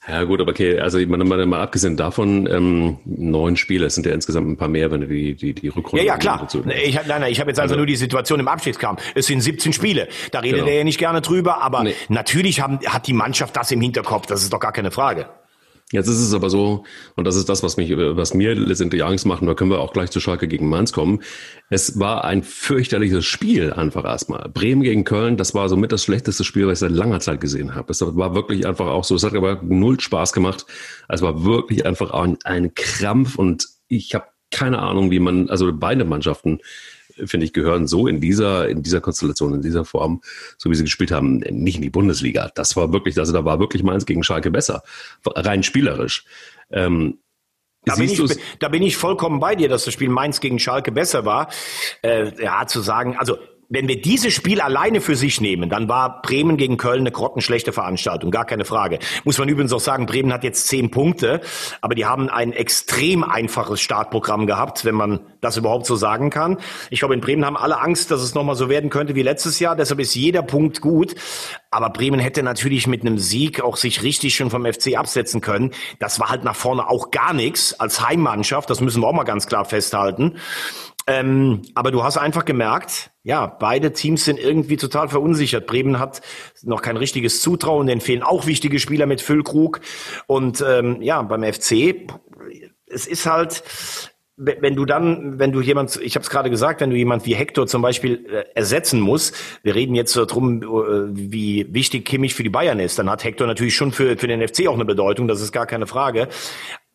[0.07, 4.05] Ja gut, aber okay, also mal, mal, mal abgesehen davon, ähm, neun Spiele, es sind
[4.05, 6.05] ja insgesamt ein paar mehr, wenn du die, die, die Rückrunde...
[6.05, 6.39] Ja, ja, klar.
[6.41, 9.01] Dazu, ich, nein, nein, ich habe jetzt also, also, nur die Situation im Abstiegskampf.
[9.15, 10.71] Es sind 17 Spiele, da redet genau.
[10.71, 11.95] er ja nicht gerne drüber, aber nee.
[12.09, 15.27] natürlich haben, hat die Mannschaft das im Hinterkopf, das ist doch gar keine Frage.
[15.93, 16.83] Jetzt ist es aber so,
[17.15, 19.79] und das ist das, was mich, was mir letztendlich Angst macht, und da können wir
[19.79, 21.21] auch gleich zu Schalke gegen Mainz kommen.
[21.69, 24.49] Es war ein fürchterliches Spiel einfach erstmal.
[24.49, 27.75] Bremen gegen Köln, das war somit das schlechteste Spiel, was ich seit langer Zeit gesehen
[27.75, 27.91] habe.
[27.91, 30.65] Es war wirklich einfach auch so, es hat aber null Spaß gemacht.
[31.09, 35.71] Es war wirklich einfach ein, ein Krampf und ich habe keine Ahnung, wie man, also
[35.73, 36.59] beide Mannschaften
[37.25, 40.21] finde ich, gehören so in dieser, in dieser Konstellation, in dieser Form,
[40.57, 42.51] so wie sie gespielt haben, nicht in die Bundesliga.
[42.55, 44.83] Das war wirklich, also da war wirklich Mainz gegen Schalke besser.
[45.25, 46.25] Rein spielerisch.
[46.71, 47.19] Ähm,
[47.85, 48.21] da bin, ich,
[48.59, 51.49] da bin ich vollkommen bei dir, dass das Spiel Mainz gegen Schalke besser war.
[52.01, 53.37] Äh, ja, zu sagen, also
[53.73, 57.73] wenn wir dieses Spiel alleine für sich nehmen, dann war Bremen gegen Köln eine grottenschlechte
[57.73, 58.99] Veranstaltung, gar keine Frage.
[59.23, 61.41] Muss man übrigens auch sagen, Bremen hat jetzt zehn Punkte,
[61.81, 66.57] aber die haben ein extrem einfaches Startprogramm gehabt, wenn man das überhaupt so sagen kann.
[66.91, 69.59] Ich glaube, in Bremen haben alle Angst, dass es nochmal so werden könnte wie letztes
[69.59, 71.15] Jahr, deshalb ist jeder Punkt gut.
[71.71, 75.71] Aber Bremen hätte natürlich mit einem Sieg auch sich richtig schon vom FC absetzen können.
[75.97, 79.23] Das war halt nach vorne auch gar nichts als Heimmannschaft, das müssen wir auch mal
[79.23, 80.35] ganz klar festhalten.
[81.07, 85.67] Ähm, aber du hast einfach gemerkt, ja, beide Teams sind irgendwie total verunsichert.
[85.67, 86.21] Bremen hat
[86.63, 89.81] noch kein richtiges Zutrauen, denen fehlen auch wichtige Spieler mit Füllkrug.
[90.27, 92.07] Und ähm, ja, beim FC,
[92.85, 93.63] es ist halt,
[94.35, 97.35] wenn du dann, wenn du jemand, ich habe es gerade gesagt, wenn du jemand wie
[97.35, 100.65] Hector zum Beispiel äh, ersetzen musst, wir reden jetzt darum, äh,
[101.13, 104.45] wie wichtig Kimmich für die Bayern ist, dann hat Hector natürlich schon für, für den
[104.45, 106.29] FC auch eine Bedeutung, das ist gar keine Frage.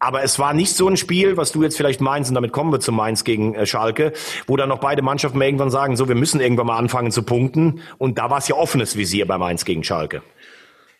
[0.01, 2.73] Aber es war nicht so ein Spiel, was du jetzt vielleicht meinst, und damit kommen
[2.73, 4.13] wir zu Mainz gegen äh, Schalke,
[4.47, 7.81] wo dann noch beide Mannschaften irgendwann sagen, so, wir müssen irgendwann mal anfangen zu punkten.
[7.99, 10.23] Und da war es ja offenes Visier bei Mainz gegen Schalke.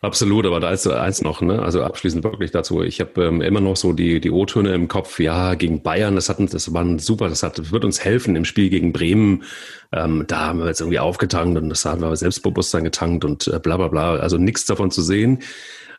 [0.01, 1.61] Absolut, aber da ist eins noch, ne?
[1.61, 2.83] Also abschließend wirklich dazu.
[2.83, 5.19] Ich habe ähm, immer noch so die die O-Töne im Kopf.
[5.19, 7.27] Ja, gegen Bayern, das hat das war super.
[7.27, 9.43] Das hat wird uns helfen im Spiel gegen Bremen.
[9.91, 13.59] Ähm, da haben wir jetzt irgendwie aufgetankt und das haben wir Selbstbewusstsein getankt und äh,
[13.59, 14.15] bla bla bla.
[14.15, 15.39] Also nichts davon zu sehen.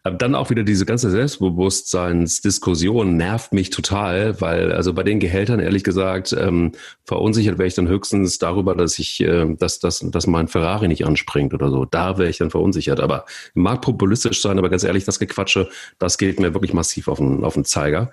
[0.02, 5.60] Aber dann auch wieder diese ganze Selbstbewusstseinsdiskussion nervt mich total, weil also bei den Gehältern
[5.60, 6.72] ehrlich gesagt ähm,
[7.04, 11.04] verunsichert wäre ich dann höchstens darüber, dass ich, äh, dass, dass, dass mein Ferrari nicht
[11.04, 11.84] anspringt oder so.
[11.84, 12.98] Da wäre ich dann verunsichert.
[12.98, 17.18] Aber mag populistisch sein, aber ganz ehrlich, das Gequatsche, das geht mir wirklich massiv auf
[17.18, 18.10] den, auf den Zeiger.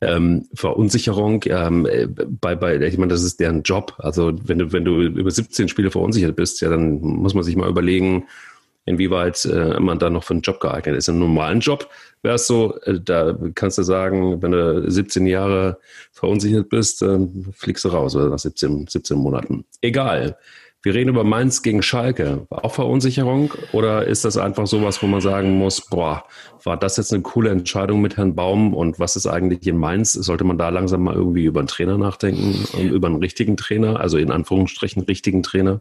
[0.00, 1.86] Ähm, Verunsicherung, ähm,
[2.40, 3.94] bei, bei, ich meine, das ist deren Job.
[3.98, 7.54] Also wenn du, wenn du über 17 Spiele verunsichert bist, ja, dann muss man sich
[7.54, 8.24] mal überlegen,
[8.84, 11.08] inwieweit äh, man da noch für einen Job geeignet ist.
[11.08, 11.88] Im normalen Job
[12.22, 15.78] wäre es so, äh, da kannst du sagen, wenn du 17 Jahre
[16.10, 17.18] verunsichert bist, äh,
[17.52, 19.64] fliegst du raus oder nach 17, 17 Monaten.
[19.80, 20.36] Egal.
[20.84, 22.44] Wir reden über Mainz gegen Schalke.
[22.50, 26.24] Auch Verunsicherung oder ist das einfach sowas, wo man sagen muss, boah,
[26.64, 30.12] war das jetzt eine coole Entscheidung mit Herrn Baum und was ist eigentlich in Mainz?
[30.12, 34.18] Sollte man da langsam mal irgendwie über einen Trainer nachdenken, über einen richtigen Trainer, also
[34.18, 35.80] in Anführungsstrichen richtigen Trainer?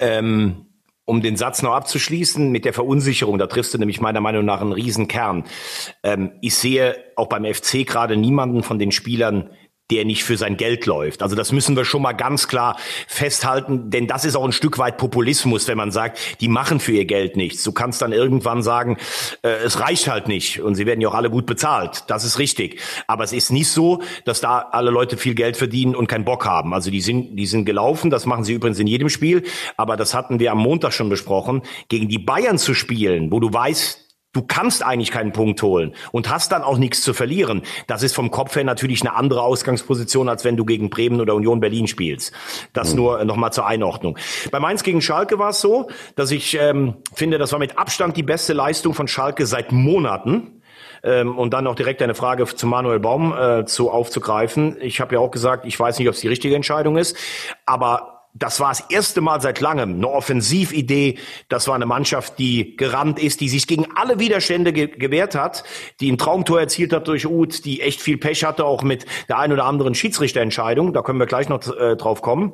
[0.00, 0.66] Ähm,
[1.04, 4.60] um den Satz noch abzuschließen, mit der Verunsicherung, da triffst du nämlich meiner Meinung nach
[4.60, 5.44] einen Riesenkern.
[6.02, 9.50] Ähm, ich sehe auch beim FC gerade niemanden von den Spielern,
[9.90, 11.22] der nicht für sein Geld läuft.
[11.22, 12.76] Also das müssen wir schon mal ganz klar
[13.06, 16.92] festhalten, denn das ist auch ein Stück weit Populismus, wenn man sagt, die machen für
[16.92, 17.62] ihr Geld nichts.
[17.62, 18.96] Du kannst dann irgendwann sagen,
[19.42, 22.04] äh, es reicht halt nicht und sie werden ja auch alle gut bezahlt.
[22.08, 22.80] Das ist richtig.
[23.06, 26.44] Aber es ist nicht so, dass da alle Leute viel Geld verdienen und keinen Bock
[26.46, 26.74] haben.
[26.74, 29.42] Also die sind, die sind gelaufen, das machen sie übrigens in jedem Spiel,
[29.76, 33.52] aber das hatten wir am Montag schon besprochen, gegen die Bayern zu spielen, wo du
[33.52, 37.62] weißt, Du kannst eigentlich keinen Punkt holen und hast dann auch nichts zu verlieren.
[37.88, 41.34] Das ist vom Kopf her natürlich eine andere Ausgangsposition, als wenn du gegen Bremen oder
[41.34, 42.32] Union Berlin spielst.
[42.72, 42.96] Das mhm.
[42.96, 44.16] nur nochmal zur Einordnung.
[44.52, 48.16] Bei Mainz gegen Schalke war es so, dass ich ähm, finde, das war mit Abstand
[48.16, 50.62] die beste Leistung von Schalke seit Monaten.
[51.02, 54.76] Ähm, und dann noch direkt eine Frage zu Manuel Baum äh, zu aufzugreifen.
[54.80, 57.16] Ich habe ja auch gesagt, ich weiß nicht, ob es die richtige Entscheidung ist,
[57.64, 61.18] aber das war das erste Mal seit langem eine Offensividee.
[61.48, 65.64] Das war eine Mannschaft, die gerannt ist, die sich gegen alle Widerstände ge gewehrt hat,
[66.00, 69.38] die ein Traumtor erzielt hat durch Uth, die echt viel Pech hatte, auch mit der
[69.38, 70.92] ein oder anderen Schiedsrichterentscheidung.
[70.92, 72.52] Da können wir gleich noch äh, drauf kommen.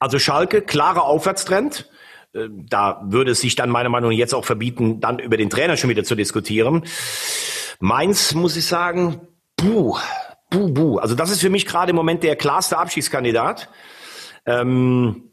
[0.00, 1.90] Also Schalke, klarer Aufwärtstrend.
[2.34, 5.50] Äh, da würde es sich dann meiner Meinung nach jetzt auch verbieten, dann über den
[5.50, 6.84] Trainer schon wieder zu diskutieren.
[7.78, 9.20] Mainz, muss ich sagen,
[9.56, 9.98] buh,
[10.50, 10.98] buh, buh.
[10.98, 13.68] Also das ist für mich gerade im Moment der klarste Abschiedskandidat.
[14.46, 15.31] Ähm,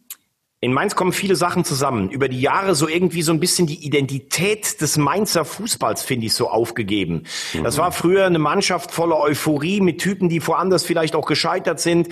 [0.62, 2.10] in Mainz kommen viele Sachen zusammen.
[2.10, 6.34] Über die Jahre so irgendwie so ein bisschen die Identität des Mainzer Fußballs, finde ich,
[6.34, 7.24] so aufgegeben.
[7.54, 7.64] Mhm.
[7.64, 12.10] Das war früher eine Mannschaft voller Euphorie mit Typen, die woanders vielleicht auch gescheitert sind,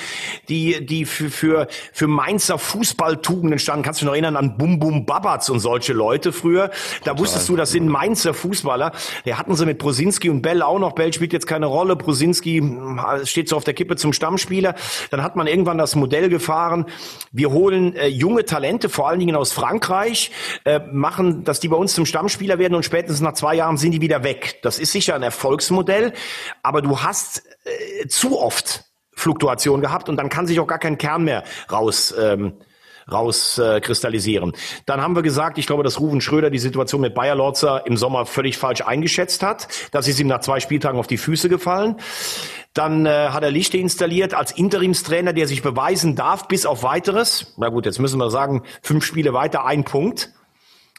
[0.47, 3.83] die, die für, für, für Mainzer Fußballtugenden standen.
[3.83, 6.69] Kannst du dich noch erinnern an Bum Bum Babatz und solche Leute früher?
[7.03, 7.19] Da Total.
[7.19, 8.93] wusstest du, das sind Mainzer Fußballer.
[9.25, 10.93] Der hatten sie mit Brosinski und Bell auch noch.
[10.93, 11.97] Bell spielt jetzt keine Rolle.
[11.97, 14.75] Brosinski hm, steht so auf der Kippe zum Stammspieler.
[15.09, 16.85] Dann hat man irgendwann das Modell gefahren.
[17.33, 20.29] Wir holen äh, junge junge Talente, vor allen Dingen aus Frankreich,
[20.63, 23.93] äh, machen, dass die bei uns zum Stammspieler werden und spätestens nach zwei Jahren sind
[23.93, 24.59] die wieder weg.
[24.61, 26.13] Das ist sicher ein Erfolgsmodell,
[26.61, 28.83] aber du hast äh, zu oft
[29.15, 32.53] Fluktuation gehabt und dann kann sich auch gar kein Kern mehr raus ähm,
[33.11, 34.51] rauskristallisieren.
[34.53, 37.85] Äh, Dann haben wir gesagt, ich glaube, dass Ruven Schröder die Situation mit Bayer Lorzer
[37.85, 39.67] im Sommer völlig falsch eingeschätzt hat.
[39.91, 41.95] Das ist ihm nach zwei Spieltagen auf die Füße gefallen.
[42.73, 47.53] Dann äh, hat er Lichte installiert als Interimstrainer, der sich beweisen darf bis auf weiteres.
[47.57, 50.31] Na gut, jetzt müssen wir sagen, fünf Spiele weiter, ein Punkt.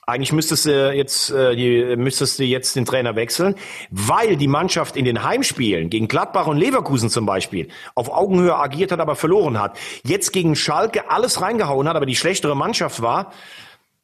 [0.08, 3.56] Eigentlich müsstest du jetzt, äh, die, müsstest du jetzt den Trainer wechseln,
[3.90, 8.90] weil die Mannschaft in den Heimspielen gegen Gladbach und Leverkusen zum Beispiel auf Augenhöhe agiert
[8.90, 9.78] hat, aber verloren hat.
[10.04, 13.34] Jetzt gegen Schalke alles reingehauen hat, aber die schlechtere Mannschaft war.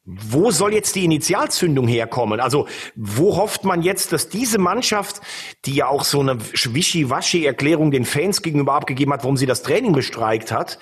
[0.05, 2.39] Wo soll jetzt die Initialzündung herkommen?
[2.39, 5.21] Also, wo hofft man jetzt, dass diese Mannschaft,
[5.65, 9.93] die ja auch so eine wischi-waschi-Erklärung den Fans gegenüber abgegeben hat, warum sie das Training
[9.93, 10.77] bestreikt hat,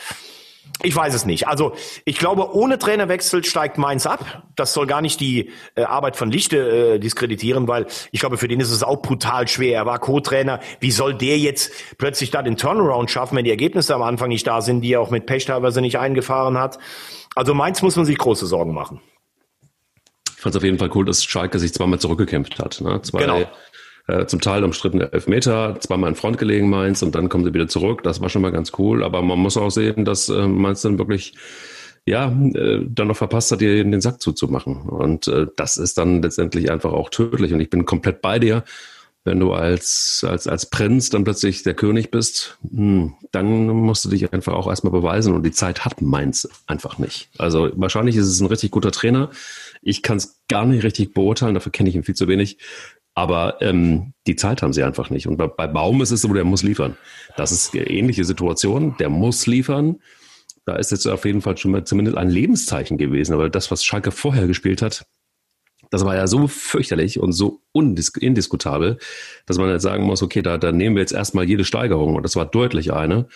[0.82, 1.48] ich weiß es nicht.
[1.48, 1.74] Also
[2.04, 4.44] ich glaube, ohne Trainerwechsel steigt Mainz ab.
[4.56, 8.48] Das soll gar nicht die äh, Arbeit von Lichte äh, diskreditieren, weil ich glaube, für
[8.48, 9.76] den ist es auch brutal schwer.
[9.76, 10.60] Er war Co-Trainer.
[10.80, 14.48] Wie soll der jetzt plötzlich da den Turnaround schaffen, wenn die Ergebnisse am Anfang nicht
[14.48, 16.80] da sind, die er auch mit Pech teilweise nicht eingefahren hat?
[17.36, 19.00] Also Mainz muss man sich große Sorgen machen.
[20.36, 22.82] Ich fand es auf jeden Fall cool, dass Schalke sich zweimal zurückgekämpft hat.
[22.82, 23.02] Ne?
[23.02, 23.48] Zwei genau
[24.08, 27.68] äh, zum Teil umstrittene Elfmeter, zweimal in Front gelegen Mainz und dann kommen sie wieder
[27.68, 28.04] zurück.
[28.04, 29.04] Das war schon mal ganz cool.
[29.04, 31.34] Aber man muss auch sehen, dass äh, Mainz dann wirklich
[32.06, 34.82] ja, äh, dann noch verpasst hat, dir den Sack zuzumachen.
[34.82, 37.54] Und äh, das ist dann letztendlich einfach auch tödlich.
[37.54, 38.64] Und ich bin komplett bei dir.
[39.26, 44.10] Wenn du als, als, als Prinz dann plötzlich der König bist, hm, dann musst du
[44.10, 45.34] dich einfach auch erstmal beweisen.
[45.34, 47.30] Und die Zeit hat Mainz einfach nicht.
[47.38, 49.30] Also wahrscheinlich ist es ein richtig guter Trainer.
[49.82, 52.58] Ich kann es gar nicht richtig beurteilen, dafür kenne ich ihn viel zu wenig.
[53.16, 55.28] Aber ähm, die Zeit haben sie einfach nicht.
[55.28, 56.98] Und bei, bei Baum ist es so, der muss liefern.
[57.38, 58.96] Das ist eine ähnliche Situation.
[59.00, 60.00] Der muss liefern.
[60.66, 63.34] Da ist jetzt auf jeden Fall schon mal zumindest ein Lebenszeichen gewesen.
[63.34, 65.06] Aber das, was Schalke vorher gespielt hat,
[65.92, 68.98] das war ja so fürchterlich und so indiskutabel,
[69.46, 72.16] dass man jetzt sagen muss, okay, da, da nehmen wir jetzt erstmal jede Steigerung.
[72.16, 73.28] Und das war deutlich eine.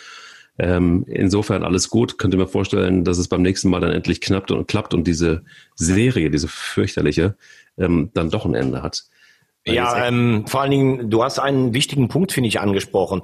[0.58, 2.18] Ähm, insofern alles gut.
[2.18, 5.44] Könnte mir vorstellen, dass es beim nächsten Mal dann endlich knappt und klappt und diese
[5.76, 7.36] Serie, diese fürchterliche,
[7.78, 9.04] ähm, dann doch ein Ende hat.
[9.74, 13.22] Ja, ähm, vor allen Dingen, du hast einen wichtigen Punkt, finde ich, angesprochen.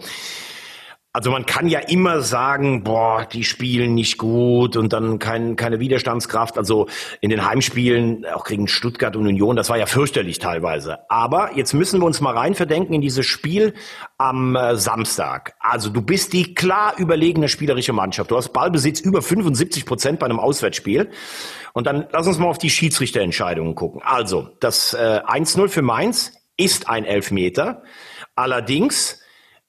[1.15, 5.80] Also man kann ja immer sagen, boah, die spielen nicht gut und dann kein, keine
[5.80, 6.58] Widerstandskraft.
[6.58, 6.88] Also
[7.21, 11.08] in den Heimspielen, auch gegen Stuttgart und Union, das war ja fürchterlich teilweise.
[11.12, 13.76] Aber jetzt müssen wir uns mal rein verdenken in dieses Spiel
[14.17, 15.54] am äh, Samstag.
[15.60, 18.31] Also du bist die klar überlegene spielerische Mannschaft.
[18.31, 21.12] Du hast Ballbesitz über 75 Prozent bei einem Auswärtsspiel.
[21.73, 24.02] Und dann lass uns mal auf die Schiedsrichterentscheidungen gucken.
[24.04, 27.83] Also das äh, 1-0 für Mainz ist ein Elfmeter.
[28.33, 29.19] Allerdings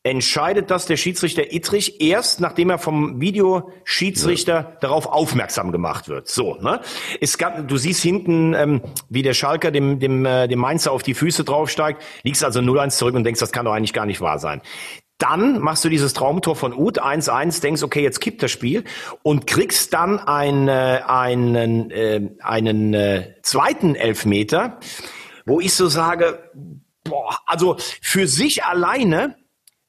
[0.05, 4.77] entscheidet das der Schiedsrichter Ittrich erst, nachdem er vom Videoschiedsrichter ja.
[4.81, 6.29] darauf aufmerksam gemacht wird.
[6.29, 6.81] So, ne?
[7.23, 11.03] Es gab, du siehst hinten, ähm, wie der Schalker dem, dem, äh, dem Mainzer auf
[11.03, 14.21] die Füße draufsteigt, liegst also 0-1 zurück und denkst, das kann doch eigentlich gar nicht
[14.21, 14.61] wahr sein.
[15.17, 18.85] Dann machst du dieses Traumtor von Uth 1-1, denkst, okay, jetzt kippt das Spiel
[19.23, 24.81] und kriegst dann ein, äh, einen, äh, einen äh, zweiten Elfmeter,
[25.47, 26.51] wo ich so sage,
[27.05, 29.37] boah, also für sich alleine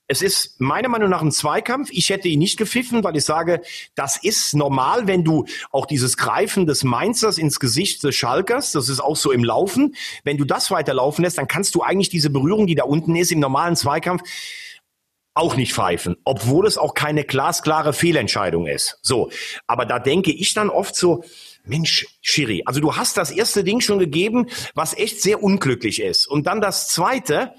[0.07, 1.89] es ist meiner Meinung nach ein Zweikampf.
[1.91, 3.61] Ich hätte ihn nicht gepfiffen, weil ich sage,
[3.95, 8.89] das ist normal, wenn du auch dieses Greifen des Mainzers ins Gesicht des Schalkers, das
[8.89, 12.29] ist auch so im Laufen, wenn du das weiterlaufen lässt, dann kannst du eigentlich diese
[12.29, 14.21] Berührung, die da unten ist, im normalen Zweikampf,
[15.33, 18.99] auch nicht pfeifen, obwohl es auch keine glasklare Fehlentscheidung ist.
[19.01, 19.29] So,
[19.67, 21.23] aber da denke ich dann oft so,
[21.65, 26.27] Mensch, Schiri, also du hast das erste Ding schon gegeben, was echt sehr unglücklich ist.
[26.27, 27.53] Und dann das zweite,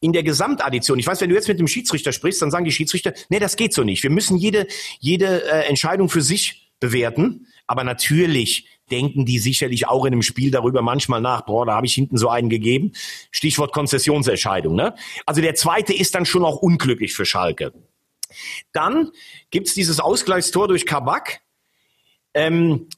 [0.00, 2.72] in der Gesamtaddition, ich weiß, wenn du jetzt mit dem Schiedsrichter sprichst, dann sagen die
[2.72, 4.02] Schiedsrichter, nee, das geht so nicht.
[4.02, 4.66] Wir müssen jede,
[5.00, 7.46] jede äh, Entscheidung für sich bewerten.
[7.66, 11.86] Aber natürlich denken die sicherlich auch in einem Spiel darüber manchmal nach, boah, da habe
[11.86, 12.92] ich hinten so einen gegeben.
[13.30, 14.74] Stichwort Konzessionsentscheidung.
[14.74, 14.94] Ne?
[15.26, 17.72] Also der zweite ist dann schon auch unglücklich für Schalke.
[18.72, 19.10] Dann
[19.50, 21.40] gibt's dieses Ausgleichstor durch Kabak.
[22.34, 22.88] Ähm,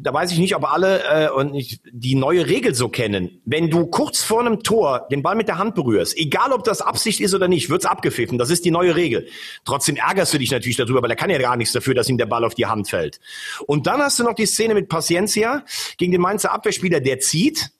[0.00, 3.42] da weiß ich nicht, ob alle äh, und ich, die neue Regel so kennen.
[3.44, 6.80] Wenn du kurz vor einem Tor den Ball mit der Hand berührst, egal ob das
[6.80, 8.38] Absicht ist oder nicht, wird's abgepfiffen.
[8.38, 9.28] Das ist die neue Regel.
[9.64, 12.16] Trotzdem ärgerst du dich natürlich darüber, weil er kann ja gar nichts dafür, dass ihm
[12.16, 13.18] der Ball auf die Hand fällt.
[13.66, 15.64] Und dann hast du noch die Szene mit Paciencia
[15.96, 17.70] gegen den Mainzer Abwehrspieler, der zieht.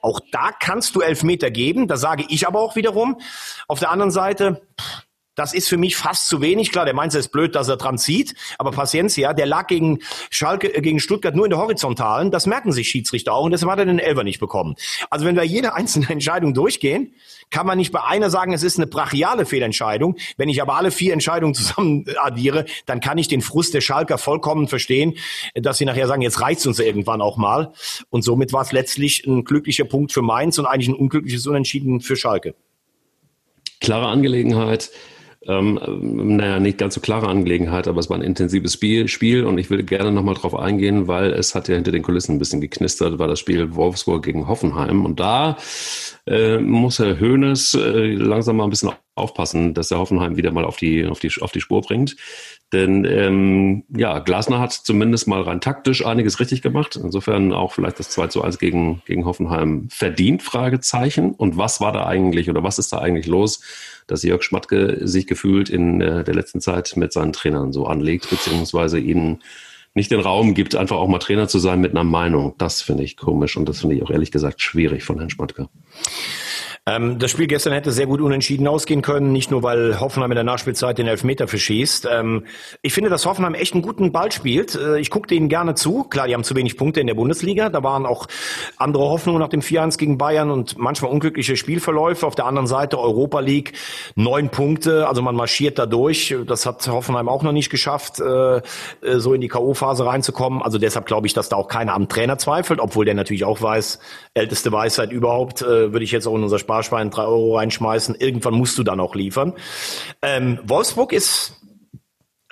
[0.00, 1.88] Auch da kannst du Elfmeter geben.
[1.88, 3.20] Da sage ich aber auch wiederum.
[3.66, 5.03] Auf der anderen Seite, pff,
[5.34, 6.70] das ist für mich fast zu wenig.
[6.70, 8.34] Klar, der Mainzer ist blöd, dass er dran zieht.
[8.58, 9.98] Aber Paciencia, der lag gegen
[10.30, 12.30] Schalke, äh, gegen Stuttgart nur in der Horizontalen.
[12.30, 13.44] Das merken sich Schiedsrichter auch.
[13.44, 14.76] Und deshalb hat er den Elfer nicht bekommen.
[15.10, 17.14] Also wenn wir jede einzelne Entscheidung durchgehen,
[17.50, 20.16] kann man nicht bei einer sagen, es ist eine brachiale Fehlentscheidung.
[20.36, 24.18] Wenn ich aber alle vier Entscheidungen zusammen addiere, dann kann ich den Frust der Schalker
[24.18, 25.14] vollkommen verstehen,
[25.54, 27.72] dass sie nachher sagen, jetzt reicht's uns irgendwann auch mal.
[28.10, 32.00] Und somit war es letztlich ein glücklicher Punkt für Mainz und eigentlich ein unglückliches Unentschieden
[32.00, 32.54] für Schalke.
[33.80, 34.90] Klare Angelegenheit
[35.46, 35.78] ähm,
[36.36, 39.70] naja, nicht ganz so klare Angelegenheit, aber es war ein intensives Spiel, Spiel und ich
[39.70, 43.18] will gerne nochmal drauf eingehen, weil es hat ja hinter den Kulissen ein bisschen geknistert,
[43.18, 45.56] war das Spiel Wolfsburg gegen Hoffenheim und da
[46.26, 50.64] äh, muss Herr Hoeneß äh, langsam mal ein bisschen aufpassen, dass er Hoffenheim wieder mal
[50.64, 52.16] auf die, auf die, auf die Spur bringt.
[52.72, 56.96] Denn ähm, ja, Glasner hat zumindest mal rein taktisch einiges richtig gemacht.
[56.96, 61.32] Insofern auch vielleicht das 2 zu 1 gegen, gegen Hoffenheim verdient, Fragezeichen.
[61.32, 63.60] Und was war da eigentlich oder was ist da eigentlich los,
[64.06, 68.28] dass Jörg Schmatke sich gefühlt in äh, der letzten Zeit mit seinen Trainern so anlegt,
[68.30, 69.42] beziehungsweise ihnen
[69.94, 72.54] nicht den Raum gibt, einfach auch mal Trainer zu sein mit einer Meinung.
[72.58, 75.68] Das finde ich komisch und das finde ich auch ehrlich gesagt schwierig von Herrn Schmatke.
[76.86, 80.34] Ähm, das Spiel gestern hätte sehr gut unentschieden ausgehen können, nicht nur weil Hoffenheim in
[80.34, 82.06] der Nachspielzeit den Elfmeter verschießt.
[82.12, 82.44] Ähm,
[82.82, 84.74] ich finde, dass Hoffenheim echt einen guten Ball spielt.
[84.74, 86.04] Äh, ich guckte ihnen gerne zu.
[86.04, 87.70] Klar, die haben zu wenig Punkte in der Bundesliga.
[87.70, 88.26] Da waren auch
[88.76, 92.26] andere Hoffnungen nach dem 4-1 gegen Bayern und manchmal unglückliche Spielverläufe.
[92.26, 93.72] Auf der anderen Seite Europa League,
[94.14, 95.08] neun Punkte.
[95.08, 96.36] Also man marschiert da durch.
[96.46, 98.60] Das hat Hoffenheim auch noch nicht geschafft, äh, äh,
[99.00, 100.60] so in die K.O.-Phase reinzukommen.
[100.60, 103.62] Also deshalb glaube ich, dass da auch keiner am Trainer zweifelt, obwohl der natürlich auch
[103.62, 104.00] weiß,
[104.34, 108.16] älteste Weisheit überhaupt, würde ich jetzt auch in unser Spaß Sparschwein drei Euro reinschmeißen.
[108.16, 109.54] Irgendwann musst du dann auch liefern.
[110.22, 111.60] Ähm, Wolfsburg ist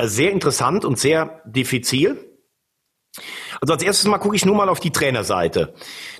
[0.01, 2.29] sehr interessant und sehr diffizil.
[3.61, 5.75] Also als erstes mal gucke ich nur mal auf die Trainerseite.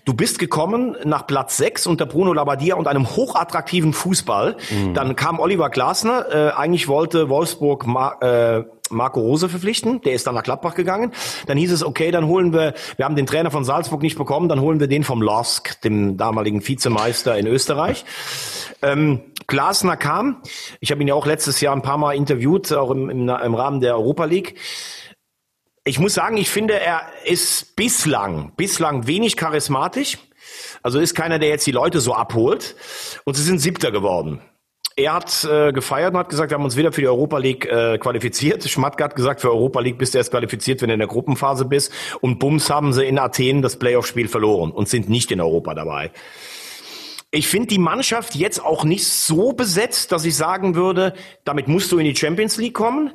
[0.05, 4.57] Du bist gekommen nach Platz 6 unter Bruno Labbadia und einem hochattraktiven Fußball.
[4.71, 4.95] Mhm.
[4.95, 6.27] Dann kam Oliver Glasner.
[6.31, 10.01] Äh, eigentlich wollte Wolfsburg Ma äh, Marco Rose verpflichten.
[10.03, 11.13] Der ist dann nach Gladbach gegangen.
[11.47, 14.49] Dann hieß es, okay, dann holen wir, wir haben den Trainer von Salzburg nicht bekommen,
[14.49, 18.05] dann holen wir den vom LOSK, dem damaligen Vizemeister in Österreich.
[18.83, 20.43] Ähm, Glasner kam.
[20.81, 23.55] Ich habe ihn ja auch letztes Jahr ein paar Mal interviewt, auch im, im, im
[23.55, 24.59] Rahmen der Europa League.
[25.85, 30.19] Ich muss sagen, ich finde, er ist bislang, bislang wenig charismatisch.
[30.83, 32.77] Also ist keiner, der jetzt die Leute so abholt.
[33.25, 34.41] Und sie sind Siebter geworden.
[34.95, 37.67] Er hat äh, gefeiert und hat gesagt, wir haben uns wieder für die Europa League
[37.67, 38.63] äh, qualifiziert.
[38.69, 41.65] Schmatke hat gesagt, für Europa League bist du erst qualifiziert, wenn du in der Gruppenphase
[41.65, 41.93] bist.
[42.21, 46.11] Und bums haben sie in Athen das Playoff-Spiel verloren und sind nicht in Europa dabei.
[47.31, 51.15] Ich finde die Mannschaft jetzt auch nicht so besetzt, dass ich sagen würde,
[51.45, 53.13] damit musst du in die Champions League kommen.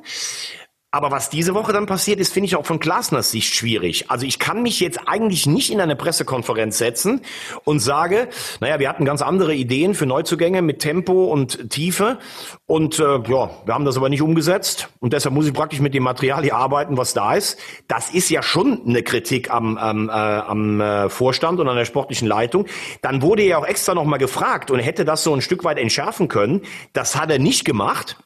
[0.90, 4.10] Aber was diese Woche dann passiert ist, finde ich auch von Glasners Sicht schwierig.
[4.10, 7.20] Also ich kann mich jetzt eigentlich nicht in eine Pressekonferenz setzen
[7.64, 8.28] und sage,
[8.60, 12.18] naja, wir hatten ganz andere Ideen für Neuzugänge mit Tempo und Tiefe
[12.64, 15.92] und äh, ja, wir haben das aber nicht umgesetzt und deshalb muss ich praktisch mit
[15.92, 17.58] dem Material hier arbeiten, was da ist.
[17.86, 21.84] Das ist ja schon eine Kritik am, am, äh, am äh, Vorstand und an der
[21.84, 22.64] sportlichen Leitung.
[23.02, 26.28] Dann wurde er auch extra nochmal gefragt und hätte das so ein Stück weit entschärfen
[26.28, 26.62] können.
[26.94, 28.16] Das hat er nicht gemacht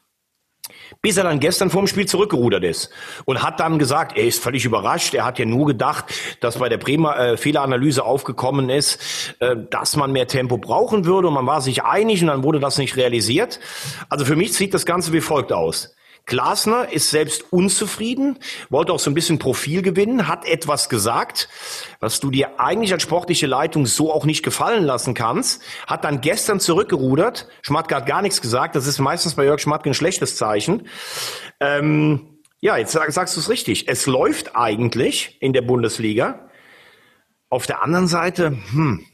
[1.01, 2.89] bis er dann gestern vorm Spiel zurückgerudert ist
[3.25, 5.13] und hat dann gesagt, er ist völlig überrascht.
[5.13, 6.05] Er hat ja nur gedacht,
[6.39, 11.27] dass bei der Bremer äh, Fehleranalyse aufgekommen ist, äh, dass man mehr Tempo brauchen würde
[11.27, 13.59] und man war sich einig und dann wurde das nicht realisiert.
[14.09, 15.95] Also für mich sieht das Ganze wie folgt aus.
[16.25, 21.49] Glasner ist selbst unzufrieden, wollte auch so ein bisschen Profil gewinnen, hat etwas gesagt,
[21.99, 26.21] was du dir eigentlich als sportliche Leitung so auch nicht gefallen lassen kannst, hat dann
[26.21, 27.49] gestern zurückgerudert.
[27.61, 30.87] Schmatke hat gar nichts gesagt, das ist meistens bei Jörg Schmatke ein schlechtes Zeichen.
[31.59, 33.89] Ähm, ja, jetzt sag, sagst du es richtig.
[33.89, 36.49] Es läuft eigentlich in der Bundesliga.
[37.49, 39.05] Auf der anderen Seite, hm,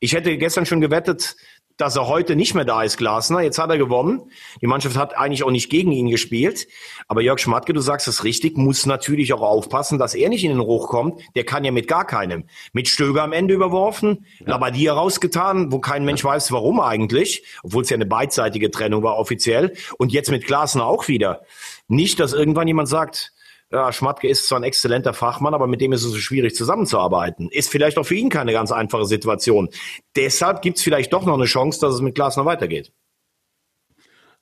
[0.00, 1.34] ich hätte gestern schon gewettet,
[1.78, 3.40] dass er heute nicht mehr da ist, Glasner.
[3.40, 4.30] Jetzt hat er gewonnen.
[4.60, 6.66] Die Mannschaft hat eigentlich auch nicht gegen ihn gespielt.
[7.06, 10.50] Aber Jörg Schmatke, du sagst es richtig, muss natürlich auch aufpassen, dass er nicht in
[10.50, 11.22] den Ruch kommt.
[11.36, 12.44] Der kann ja mit gar keinem.
[12.72, 14.48] Mit Stöger am Ende überworfen, ja.
[14.48, 16.30] Labadia rausgetan, wo kein Mensch ja.
[16.30, 17.44] weiß, warum eigentlich.
[17.62, 19.72] Obwohl es ja eine beidseitige Trennung war offiziell.
[19.98, 21.44] Und jetzt mit Glasner auch wieder.
[21.86, 23.32] Nicht, dass irgendwann jemand sagt,
[23.70, 27.50] ja, Schmatke ist zwar ein exzellenter Fachmann, aber mit dem ist es so schwierig zusammenzuarbeiten.
[27.50, 29.68] Ist vielleicht auch für ihn keine ganz einfache Situation.
[30.16, 32.92] Deshalb gibt es vielleicht doch noch eine Chance, dass es mit Glasner weitergeht.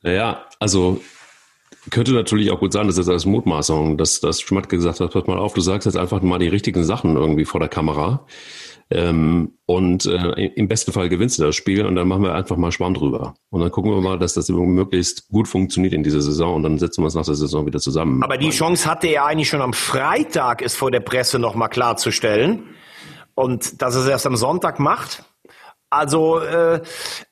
[0.03, 1.01] Naja, also
[1.91, 5.27] könnte natürlich auch gut sein, dass das als Mutmaßung, dass, dass Schmatke gesagt hat, pass
[5.27, 8.27] mal auf, du sagst jetzt einfach mal die richtigen Sachen irgendwie vor der Kamera.
[8.89, 12.57] Ähm, und äh, im besten Fall gewinnst du das Spiel und dann machen wir einfach
[12.57, 13.35] mal Schwamm drüber.
[13.51, 16.79] Und dann gucken wir mal, dass das möglichst gut funktioniert in dieser Saison und dann
[16.79, 18.23] setzen wir uns nach der Saison wieder zusammen.
[18.23, 22.63] Aber die Chance hatte er eigentlich schon am Freitag, es vor der Presse nochmal klarzustellen.
[23.35, 25.25] Und dass er es erst am Sonntag macht.
[25.91, 26.81] Also äh,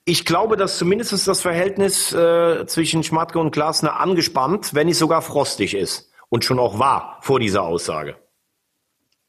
[0.05, 5.23] ich glaube, dass zumindest das Verhältnis äh, zwischen Schmatke und Glasner angespannt, wenn nicht sogar
[5.23, 6.11] frostig ist.
[6.29, 8.17] Und schon auch war vor dieser Aussage.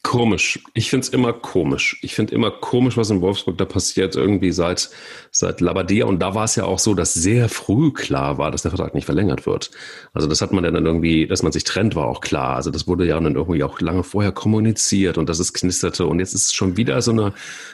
[0.05, 0.59] Komisch.
[0.75, 1.97] Ich finde es immer komisch.
[2.03, 4.91] Ich finde immer komisch, was in Wolfsburg da passiert, irgendwie seit,
[5.31, 6.05] seit Labadia.
[6.05, 8.93] Und da war es ja auch so, dass sehr früh klar war, dass der Vertrag
[8.93, 9.71] nicht verlängert wird.
[10.13, 12.55] Also das hat man ja dann irgendwie, dass man sich trennt, war auch klar.
[12.55, 16.05] Also das wurde ja dann irgendwie auch lange vorher kommuniziert und dass es knisterte.
[16.05, 17.33] Und jetzt ist es schon wieder so eine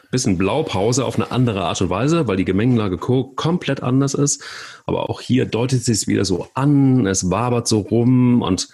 [0.09, 4.41] bisschen Blaupause auf eine andere Art und Weise, weil die Gemengelage komplett anders ist.
[4.85, 8.69] Aber auch hier deutet es wieder so an, es wabert so rum und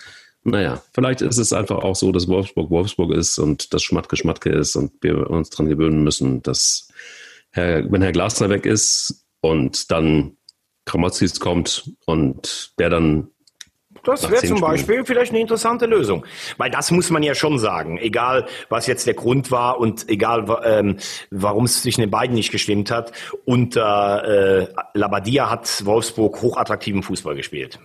[0.48, 4.50] naja, vielleicht ist es einfach auch so, dass Wolfsburg Wolfsburg ist und das Schmatke Schmatke
[4.50, 6.88] ist und wir uns daran gewöhnen müssen, dass
[7.52, 10.38] Herr, wenn Herr Glasner weg ist und dann
[10.86, 13.28] Kramotzis kommt und der dann
[14.04, 16.26] das wäre zum Beispiel vielleicht eine interessante Lösung.
[16.56, 17.98] Weil das muss man ja schon sagen.
[17.98, 20.96] Egal, was jetzt der Grund war und egal, ähm,
[21.30, 23.12] warum es zwischen den beiden nicht gestimmt hat.
[23.44, 27.80] Unter äh, Labadia hat Wolfsburg hochattraktiven Fußball gespielt.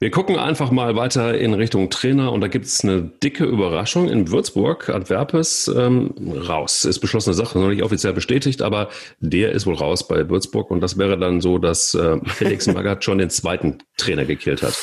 [0.00, 4.08] Wir gucken einfach mal weiter in Richtung Trainer und da gibt es eine dicke Überraschung
[4.08, 4.90] in Würzburg.
[4.90, 6.14] Antwerpes ähm,
[6.48, 6.84] raus.
[6.84, 10.80] Ist beschlossene Sache, noch nicht offiziell bestätigt, aber der ist wohl raus bei Würzburg und
[10.82, 14.78] das wäre dann so, dass äh, Felix Magath schon den zweiten Trainer gekillt hat.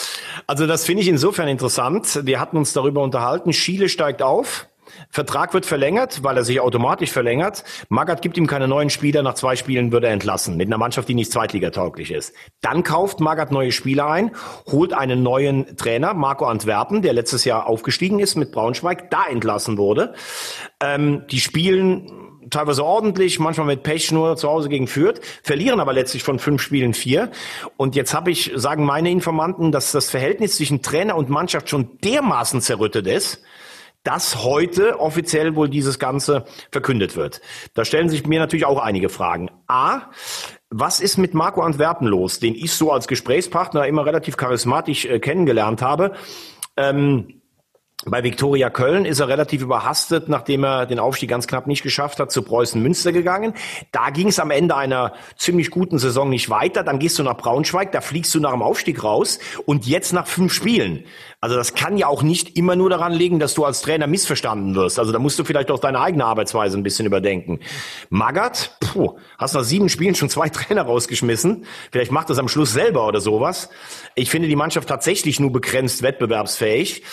[0.48, 2.20] Also das finde ich insofern interessant.
[2.26, 3.54] Wir hatten uns darüber unterhalten.
[3.54, 4.68] Schiele steigt auf.
[5.10, 7.64] Vertrag wird verlängert, weil er sich automatisch verlängert.
[7.90, 9.24] Magath gibt ihm keine neuen Spieler.
[9.24, 10.58] Nach zwei Spielen wird er entlassen.
[10.58, 12.34] Mit einer Mannschaft, die nicht zweitligatauglich ist.
[12.62, 14.32] Dann kauft Magath neue Spieler ein,
[14.68, 19.78] holt einen neuen Trainer, Marco Antwerpen, der letztes Jahr aufgestiegen ist mit Braunschweig, da entlassen
[19.78, 20.14] wurde.
[20.82, 25.94] Ähm, die spielen teilweise ordentlich, manchmal mit Pech nur zu Hause gegen Fürth, verlieren aber
[25.94, 27.32] letztlich von fünf Spielen vier.
[27.78, 31.98] Und jetzt habe ich, sagen meine Informanten, dass das Verhältnis zwischen Trainer und Mannschaft schon
[32.04, 33.42] dermaßen zerrüttet ist,
[34.06, 37.42] dass heute offiziell wohl dieses Ganze verkündet wird.
[37.74, 39.50] Da stellen sich mir natürlich auch einige Fragen.
[39.68, 40.04] A,
[40.70, 45.20] was ist mit Marco Antwerpen los, den ich so als Gesprächspartner immer relativ charismatisch äh,
[45.20, 46.14] kennengelernt habe?
[46.78, 47.42] Ähm,
[48.08, 52.20] bei Viktoria Köln ist er relativ überhastet, nachdem er den Aufstieg ganz knapp nicht geschafft
[52.20, 53.56] hat, zu Preußen Münster gegangen.
[53.92, 56.84] Da ging es am Ende einer ziemlich guten Saison nicht weiter.
[56.84, 60.28] Dann gehst du nach Braunschweig, da fliegst du nach dem Aufstieg raus und jetzt nach
[60.28, 61.06] fünf Spielen.
[61.42, 64.76] Also das kann ja auch nicht immer nur daran liegen, dass du als Trainer missverstanden
[64.76, 65.00] wirst.
[65.00, 67.60] Also da musst du vielleicht auch deine eigene Arbeitsweise ein bisschen überdenken.
[68.10, 71.66] Magath, puh, hast nach sieben Spielen schon zwei Trainer rausgeschmissen.
[71.92, 73.70] Vielleicht macht das am Schluss selber oder sowas.
[74.14, 77.04] Ich finde die Mannschaft tatsächlich nur begrenzt wettbewerbsfähig.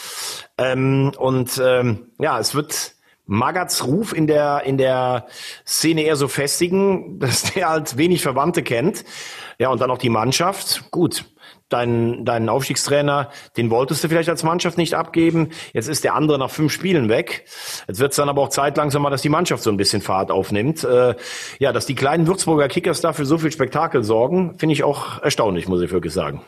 [0.63, 2.93] Ähm, und ähm, ja, es wird
[3.27, 5.27] Magats Ruf in der, in der
[5.67, 9.05] Szene eher so festigen, dass der halt wenig Verwandte kennt.
[9.59, 10.91] Ja, und dann auch die Mannschaft.
[10.91, 11.25] Gut,
[11.69, 15.51] deinen, deinen Aufstiegstrainer, den wolltest du vielleicht als Mannschaft nicht abgeben.
[15.73, 17.45] Jetzt ist der andere nach fünf Spielen weg.
[17.89, 20.03] Jetzt wird es dann aber auch Zeit langsam mal, dass die Mannschaft so ein bisschen
[20.03, 20.85] Fahrt aufnimmt.
[20.85, 21.15] Äh,
[21.59, 25.69] ja, dass die kleinen Würzburger Kickers dafür so viel Spektakel sorgen, finde ich auch erstaunlich,
[25.69, 26.43] muss ich wirklich sagen.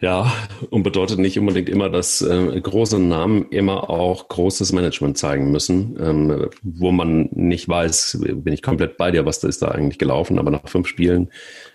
[0.00, 0.32] Ja,
[0.70, 5.96] und bedeutet nicht unbedingt immer, dass äh, große Namen immer auch großes Management zeigen müssen,
[6.00, 9.98] ähm, wo man nicht weiß, bin ich komplett bei dir, was da ist da eigentlich
[9.98, 11.30] gelaufen, aber nach fünf Spielen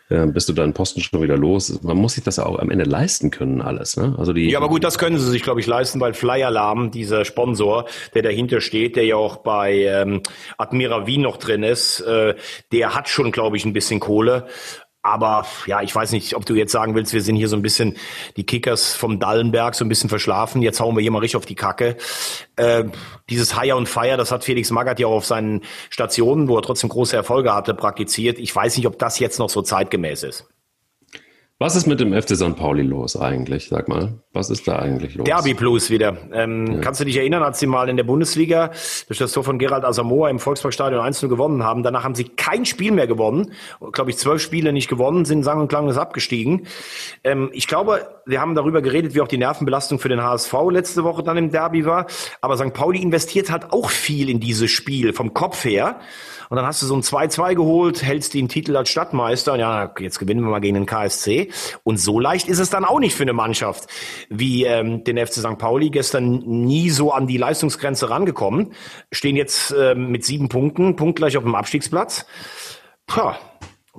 [0.10, 1.82] äh, bist du deinen Posten schon wieder los.
[1.82, 3.96] Man muss sich das auch am Ende leisten können, alles.
[3.96, 4.16] Ne?
[4.18, 6.92] Also die, ja, aber gut, das können sie sich, glaube ich, leisten, weil Fly Alarm,
[6.92, 10.22] dieser Sponsor, der dahinter steht, der ja auch bei ähm,
[10.58, 12.36] Admira Wien noch drin ist, äh,
[12.74, 14.48] der hat schon, glaube ich, ein bisschen Kohle.
[15.10, 17.62] Aber ja, ich weiß nicht, ob du jetzt sagen willst, wir sind hier so ein
[17.62, 17.98] bisschen
[18.38, 20.62] die Kickers vom Dallenberg so ein bisschen verschlafen.
[20.62, 21.98] Jetzt hauen wir hier mal richtig auf die Kacke.
[22.56, 22.86] Äh,
[23.30, 26.62] dieses Hire und Fire, das hat Felix Magath ja auch auf seinen Stationen, wo er
[26.62, 28.38] trotzdem große Erfolge hatte, praktiziert.
[28.38, 30.48] Ich weiß nicht, ob das jetzt noch so zeitgemäß ist.
[31.62, 32.56] Was ist mit dem FC St.
[32.56, 33.68] Pauli los eigentlich?
[33.68, 35.26] Sag mal, was ist da eigentlich los?
[35.26, 36.16] Derby Plus wieder.
[36.32, 36.80] Ähm, ja.
[36.80, 38.72] Kannst du dich erinnern, als sie mal in der Bundesliga
[39.08, 41.84] durch das Tor von Gerald Asamoah im Volksparkstadion 1 gewonnen haben?
[41.84, 43.52] Danach haben sie kein Spiel mehr gewonnen.
[43.92, 46.66] Glaube ich, zwölf Spiele nicht gewonnen, sind sang- und klanglos abgestiegen.
[47.26, 51.04] Ähm, ich glaube, wir haben darüber geredet, wie auch die Nervenbelastung für den HSV letzte
[51.04, 52.08] Woche dann im Derby war.
[52.40, 52.72] Aber St.
[52.72, 56.00] Pauli investiert halt auch viel in dieses Spiel vom Kopf her.
[56.50, 59.56] Und dann hast du so ein 2-2 geholt, hältst den Titel als Stadtmeister.
[59.58, 61.49] Ja, jetzt gewinnen wir mal gegen den KSC.
[61.84, 63.90] Und so leicht ist es dann auch nicht für eine Mannschaft
[64.30, 65.58] wie ähm, den FC St.
[65.58, 65.90] Pauli.
[65.90, 68.74] Gestern nie so an die Leistungsgrenze rangekommen.
[69.12, 72.26] Stehen jetzt ähm, mit sieben Punkten, punktgleich auf dem Abstiegsplatz.
[73.08, 73.32] Puh,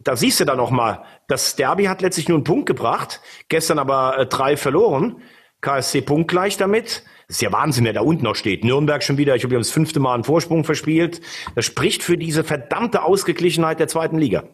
[0.03, 3.79] da siehst du dann noch mal, das Derby hat letztlich nur einen Punkt gebracht, gestern
[3.79, 5.23] aber äh, drei verloren.
[5.61, 7.05] KSC punktgleich damit.
[7.27, 8.65] Das ist ja Wahnsinn, wer da unten noch steht.
[8.65, 11.21] Nürnberg schon wieder, ich habe das fünfte Mal einen Vorsprung verspielt.
[11.55, 14.45] Das spricht für diese verdammte Ausgeglichenheit der zweiten Liga.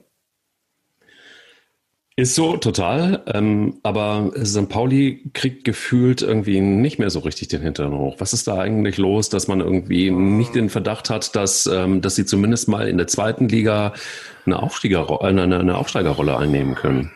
[2.18, 3.22] Ist so, total.
[3.26, 4.70] Ähm, aber St.
[4.70, 8.16] Pauli kriegt gefühlt irgendwie nicht mehr so richtig den Hintern hoch.
[8.20, 12.14] Was ist da eigentlich los, dass man irgendwie nicht den Verdacht hat, dass, ähm, dass
[12.14, 13.92] sie zumindest mal in der zweiten Liga
[14.46, 17.12] eine, Aufsteiger, eine, eine Aufsteigerrolle einnehmen können?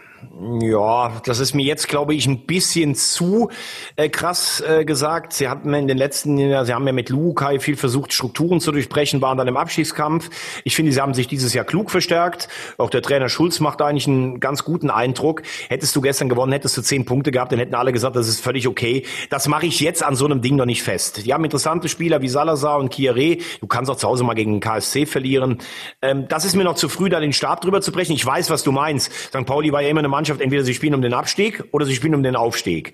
[0.61, 3.49] Ja, das ist mir jetzt, glaube ich, ein bisschen zu
[3.97, 5.33] äh, krass äh, gesagt.
[5.33, 8.71] Sie hatten in den letzten Jahren, Sie haben ja mit Lukai viel versucht, Strukturen zu
[8.71, 10.29] durchbrechen, waren dann im Abschiedskampf.
[10.64, 12.49] Ich finde, Sie haben sich dieses Jahr klug verstärkt.
[12.77, 15.43] Auch der Trainer Schulz macht eigentlich einen ganz guten Eindruck.
[15.68, 18.41] Hättest du gestern gewonnen, hättest du zehn Punkte gehabt, dann hätten alle gesagt, das ist
[18.41, 19.07] völlig okay.
[19.31, 21.25] Das mache ich jetzt an so einem Ding noch nicht fest.
[21.25, 23.39] Die haben interessante Spieler wie Salazar und Kiere.
[23.61, 25.59] Du kannst auch zu Hause mal gegen den KSC verlieren.
[26.03, 28.12] Ähm, das ist mir noch zu früh, da den Stab drüber zu brechen.
[28.12, 29.11] Ich weiß, was du meinst.
[29.12, 29.47] St.
[29.47, 32.14] Pauli war ja immer eine Mannschaft, entweder sie spielen um den Abstieg oder sie spielen
[32.14, 32.92] um den Aufstieg.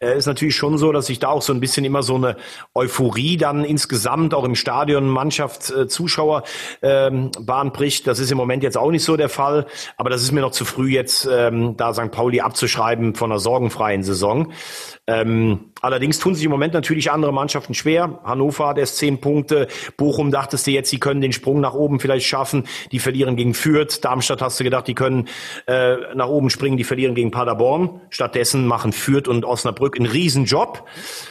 [0.00, 2.36] Äh, ist natürlich schon so, dass sich da auch so ein bisschen immer so eine
[2.74, 6.44] Euphorie dann insgesamt auch im Stadion Mannschaft, äh, Zuschauer
[6.82, 8.06] ähm, Bahn bricht.
[8.06, 9.66] Das ist im Moment jetzt auch nicht so der Fall,
[9.96, 12.10] aber das ist mir noch zu früh jetzt, ähm, da St.
[12.10, 14.52] Pauli abzuschreiben von einer sorgenfreien Saison.
[15.08, 18.20] Ähm, allerdings tun sich im Moment natürlich andere Mannschaften schwer.
[18.24, 19.66] Hannover hat erst zehn Punkte.
[19.96, 22.64] Bochum dachtest du jetzt, sie können den Sprung nach oben vielleicht schaffen.
[22.92, 24.04] Die verlieren gegen Fürth.
[24.04, 25.28] Darmstadt hast du gedacht, die können
[25.66, 26.76] äh, nach oben springen.
[26.76, 28.00] Die verlieren gegen Paderborn.
[28.10, 30.84] Stattdessen machen Fürth und Osnabrück einen Riesenjob.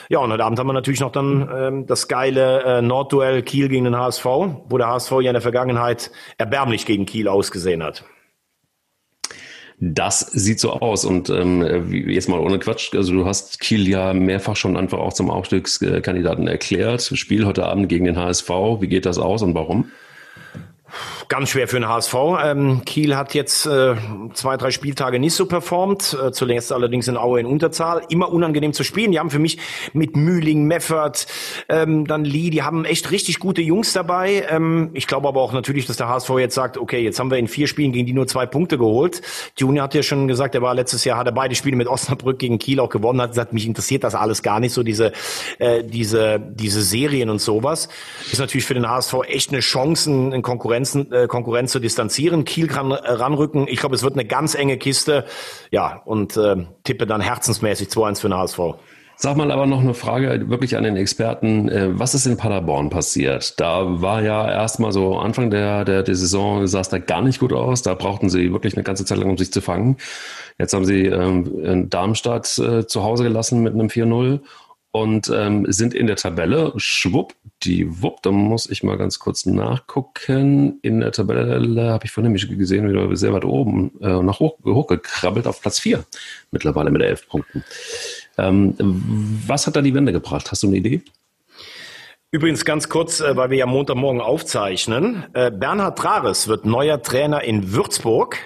[0.10, 3.68] Ja, und heute Abend haben wir natürlich noch dann ähm, das geile äh, Nordduell Kiel
[3.68, 8.06] gegen den HSV, wo der HSV ja in der Vergangenheit erbärmlich gegen Kiel ausgesehen hat.
[9.80, 11.04] Das sieht so aus.
[11.04, 15.14] Und ähm, jetzt mal ohne Quatsch, also du hast Kiel ja mehrfach schon einfach auch
[15.14, 17.12] zum Aufstiegskandidaten erklärt.
[17.14, 18.50] Spiel heute Abend gegen den HSV.
[18.80, 19.92] Wie geht das aus und warum?
[21.28, 22.16] Ganz schwer für den HSV.
[22.44, 23.96] Ähm, Kiel hat jetzt äh,
[24.34, 26.18] zwei, drei Spieltage nicht so performt.
[26.22, 28.02] Äh, zuletzt allerdings in Aue in Unterzahl.
[28.10, 29.12] Immer unangenehm zu spielen.
[29.12, 29.58] Die haben für mich
[29.94, 31.28] mit Mühling, Meffert,
[31.70, 34.46] ähm, dann Lee, die haben echt richtig gute Jungs dabei.
[34.50, 37.38] Ähm, ich glaube aber auch natürlich, dass der HSV jetzt sagt, okay, jetzt haben wir
[37.38, 39.22] in vier Spielen gegen die nur zwei Punkte geholt.
[39.58, 42.40] Junior hat ja schon gesagt, er war letztes Jahr, hat er beide Spiele mit Osnabrück
[42.40, 45.12] gegen Kiel auch gewonnen, hat gesagt, mich interessiert das alles gar nicht, so diese,
[45.60, 47.90] äh, diese, diese Serien und sowas.
[48.32, 50.42] Ist natürlich für den HSV echt eine Chance, einen
[50.78, 52.46] Konkurrenzen äh, Konkurrenz zu distanzieren.
[52.46, 53.68] Kiel kann äh, ranrücken.
[53.68, 55.26] Ich glaube, es wird eine ganz enge Kiste.
[55.72, 58.60] Ja, und äh, tippe dann herzensmäßig 2-1 für den HSV.
[59.20, 61.70] Sag mal aber noch eine Frage wirklich an den Experten.
[61.70, 63.60] Äh, was ist in Paderborn passiert?
[63.60, 67.40] Da war ja erstmal so Anfang der, der, der Saison sah es da gar nicht
[67.40, 67.82] gut aus.
[67.82, 69.98] Da brauchten sie wirklich eine ganze Zeit lang, um sich zu fangen.
[70.60, 74.42] Jetzt haben sie ähm, Darmstadt äh, zu Hause gelassen mit einem 4-0
[74.92, 77.34] und ähm, sind in der Tabelle schwupp,
[77.64, 80.80] die wupp, da muss ich mal ganz kurz nachgucken.
[80.82, 84.58] In der Tabelle habe ich vorhin nämlich gesehen, wieder sehr weit oben äh, nach hoch,
[84.64, 86.06] hochgekrabbelt auf Platz 4
[86.52, 87.64] mittlerweile mit elf Punkten.
[88.38, 88.76] Ähm,
[89.48, 90.52] was hat da die Wende gebracht?
[90.52, 91.02] Hast du eine Idee?
[92.30, 95.26] Übrigens ganz kurz, äh, weil wir ja Montagmorgen aufzeichnen.
[95.34, 98.38] Äh, Bernhard Trares wird neuer Trainer in Würzburg,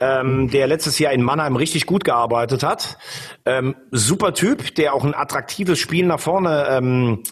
[0.00, 2.98] ähm, der letztes Jahr in Mannheim richtig gut gearbeitet hat.
[3.44, 7.22] Ähm, super Typ, der auch ein attraktives Spiel nach vorne ähm,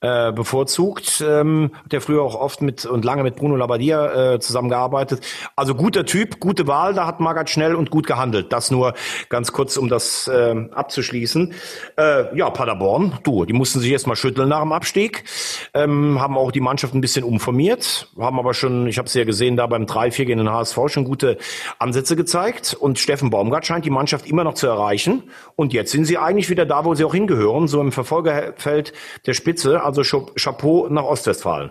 [0.00, 1.24] äh, bevorzugt.
[1.26, 5.24] Ähm, ja früher auch oft mit und lange mit Bruno Labbadia äh, zusammengearbeitet.
[5.56, 6.94] Also guter Typ, gute Wahl.
[6.94, 8.52] Da hat Magath schnell und gut gehandelt.
[8.52, 8.94] Das nur
[9.28, 11.54] ganz kurz, um das äh, abzuschließen.
[11.96, 15.24] Äh, ja, Paderborn, du, die mussten sich erstmal schütteln nach dem Abstieg.
[15.72, 19.24] Ähm, haben auch die Mannschaft ein bisschen umformiert, haben aber schon, ich habe es ja
[19.24, 21.38] gesehen, da beim 3-4 gegen den HSV schon gute
[21.78, 22.74] Ansätze gezeigt.
[22.78, 25.24] Und Steffen Baumgart scheint die Mannschaft immer noch zu erreichen.
[25.56, 28.92] Und jetzt sind sie eigentlich wieder da, wo sie auch hingehören, so im Verfolgerfeld
[29.26, 29.82] der Spitze.
[29.82, 31.70] Also also Chapeau nach Ostwestfalen.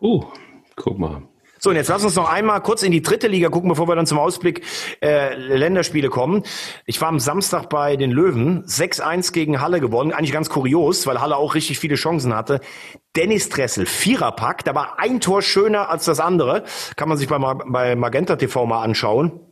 [0.00, 0.24] Oh,
[0.74, 1.22] guck mal.
[1.58, 3.96] So, und jetzt lass uns noch einmal kurz in die dritte Liga gucken, bevor wir
[3.96, 4.62] dann zum Ausblick
[5.02, 6.42] äh, Länderspiele kommen.
[6.84, 10.12] Ich war am Samstag bei den Löwen, 6-1 gegen Halle gewonnen.
[10.12, 12.60] Eigentlich ganz kurios, weil Halle auch richtig viele Chancen hatte.
[13.16, 16.64] Dennis Dressel, Viererpack, da war ein Tor schöner als das andere.
[16.96, 19.45] Kann man sich bei, bei Magenta TV mal anschauen.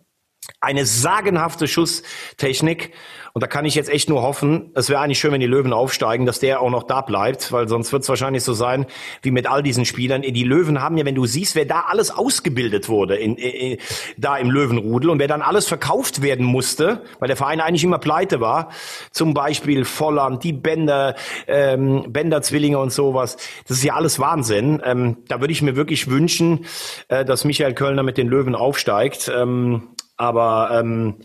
[0.60, 2.92] Eine sagenhafte Schusstechnik.
[3.34, 5.72] Und da kann ich jetzt echt nur hoffen, es wäre eigentlich schön, wenn die Löwen
[5.72, 8.86] aufsteigen, dass der auch noch da bleibt, weil sonst wird es wahrscheinlich so sein
[9.22, 10.22] wie mit all diesen Spielern.
[10.22, 13.78] Die Löwen haben ja, wenn du siehst, wer da alles ausgebildet wurde, in, in,
[14.16, 17.98] da im Löwenrudel und wer dann alles verkauft werden musste, weil der Verein eigentlich immer
[17.98, 18.70] pleite war,
[19.10, 21.16] zum Beispiel Volland, die Bänder,
[21.48, 23.36] ähm, Bänder-Zwillinge und sowas,
[23.66, 24.80] das ist ja alles Wahnsinn.
[24.84, 26.66] Ähm, da würde ich mir wirklich wünschen,
[27.08, 29.28] äh, dass Michael Kölner mit den Löwen aufsteigt.
[29.34, 31.18] Ähm, aber ähm,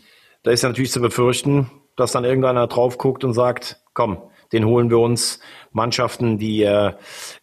[0.43, 4.17] da ist natürlich zu befürchten, dass dann irgendeiner drauf guckt und sagt, komm,
[4.51, 5.39] den holen wir uns.
[5.71, 6.93] Mannschaften, die äh,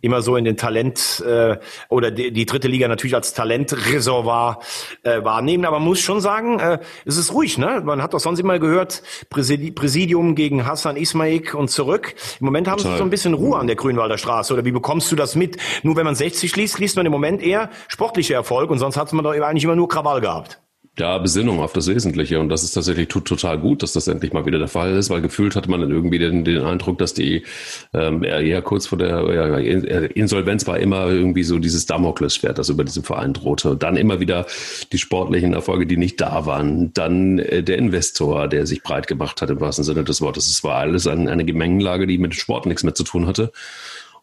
[0.00, 4.58] immer so in den Talent äh, oder die, die dritte Liga natürlich als Talentreservoir
[5.04, 5.64] äh, wahrnehmen.
[5.64, 7.56] Aber man muss schon sagen, äh, es ist ruhig.
[7.58, 7.82] Ne?
[7.84, 12.14] Man hat doch sonst immer gehört, Präsidium gegen Hassan Ismaik und zurück.
[12.40, 12.92] Im Moment haben Total.
[12.92, 14.52] sie so ein bisschen Ruhe an der Grünwalder Straße.
[14.52, 15.58] Oder wie bekommst du das mit?
[15.84, 19.12] Nur wenn man 60 liest, liest man im Moment eher sportliche Erfolg und sonst hat
[19.12, 20.60] man doch eigentlich immer nur Krawall gehabt.
[20.98, 22.40] Ja, Besinnung auf das Wesentliche.
[22.40, 25.20] Und das ist tatsächlich total gut, dass das endlich mal wieder der Fall ist, weil
[25.20, 27.44] gefühlt hatte man dann irgendwie den, den Eindruck, dass die
[27.92, 32.82] ähm, eher kurz vor der ja, Insolvenz war immer irgendwie so dieses Damoklesschwert, das über
[32.82, 33.76] diesem Verein drohte.
[33.76, 34.46] Dann immer wieder
[34.90, 36.94] die sportlichen Erfolge, die nicht da waren.
[36.94, 40.48] Dann äh, der Investor, der sich breit gemacht hat im wahrsten Sinne des Wortes.
[40.48, 43.52] Es war alles ein, eine Gemengenlage, die mit Sport nichts mehr zu tun hatte.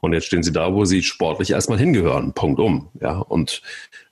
[0.03, 2.34] Und jetzt stehen sie da, wo sie sportlich erstmal hingehören.
[2.34, 2.89] Punkt um.
[2.99, 3.61] Ja, und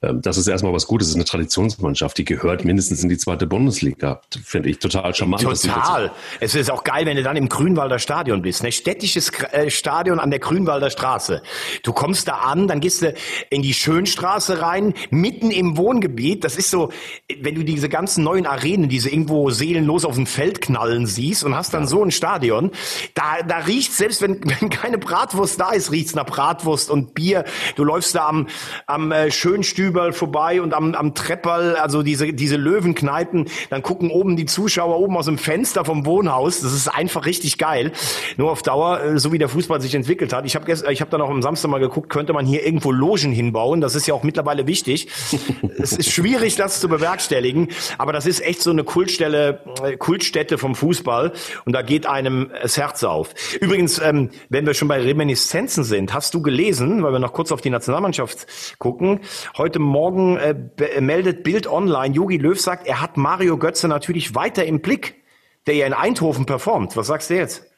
[0.01, 1.07] das ist erstmal was Gutes.
[1.07, 4.21] Es ist eine Traditionsmannschaft, die gehört mindestens in die zweite Bundesliga.
[4.43, 5.43] Finde ich total charmant.
[5.43, 6.11] Total.
[6.39, 8.63] Es ist auch geil, wenn du dann im Grünwalder Stadion bist.
[8.63, 8.71] Ne?
[8.71, 11.43] Städtisches äh, Stadion an der Grünwalder Straße.
[11.83, 13.13] Du kommst da an, dann gehst du
[13.51, 16.43] in die Schönstraße rein, mitten im Wohngebiet.
[16.43, 16.91] Das ist so,
[17.39, 21.55] wenn du diese ganzen neuen Arenen, diese irgendwo seelenlos auf dem Feld knallen siehst und
[21.55, 21.87] hast dann ja.
[21.87, 22.71] so ein Stadion,
[23.13, 27.45] da, da riecht selbst wenn, wenn keine Bratwurst da ist, riecht's nach Bratwurst und Bier.
[27.75, 28.47] Du läufst da am,
[28.87, 34.09] am äh, Schönstüben überall vorbei und am, am Trepperl, also diese, diese Löwenkneipen, dann gucken
[34.09, 36.61] oben die Zuschauer oben aus dem Fenster vom Wohnhaus.
[36.61, 37.91] Das ist einfach richtig geil.
[38.37, 40.45] Nur auf Dauer, äh, so wie der Fußball sich entwickelt hat.
[40.45, 43.33] Ich habe ich hab dann auch am Samstag mal geguckt, könnte man hier irgendwo Logen
[43.33, 43.81] hinbauen.
[43.81, 45.09] Das ist ja auch mittlerweile wichtig.
[45.77, 47.67] es ist schwierig, das zu bewerkstelligen,
[47.97, 51.33] aber das ist echt so eine Kultstelle, äh, Kultstätte vom Fußball
[51.65, 53.33] und da geht einem das Herz auf.
[53.59, 57.51] Übrigens, ähm, wenn wir schon bei Reminiszenzen sind, hast du gelesen, weil wir noch kurz
[57.51, 58.47] auf die Nationalmannschaft
[58.79, 59.19] gucken,
[59.57, 64.65] heute Morgen äh, meldet Bild Online, Jogi Löw sagt, er hat Mario Götze natürlich weiter
[64.65, 65.23] im Blick,
[65.67, 66.95] der ja in Eindhoven performt.
[66.97, 67.70] Was sagst du jetzt?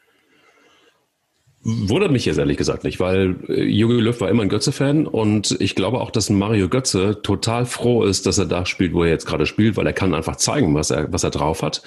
[1.66, 5.55] Wundert mich jetzt ehrlich gesagt nicht, weil äh, Jogi Löw war immer ein Götze-Fan und
[5.61, 9.09] ich glaube auch, dass Mario Götze total froh ist, dass er da spielt, wo er
[9.09, 11.82] jetzt gerade spielt, weil er kann einfach zeigen, was er, was er drauf hat.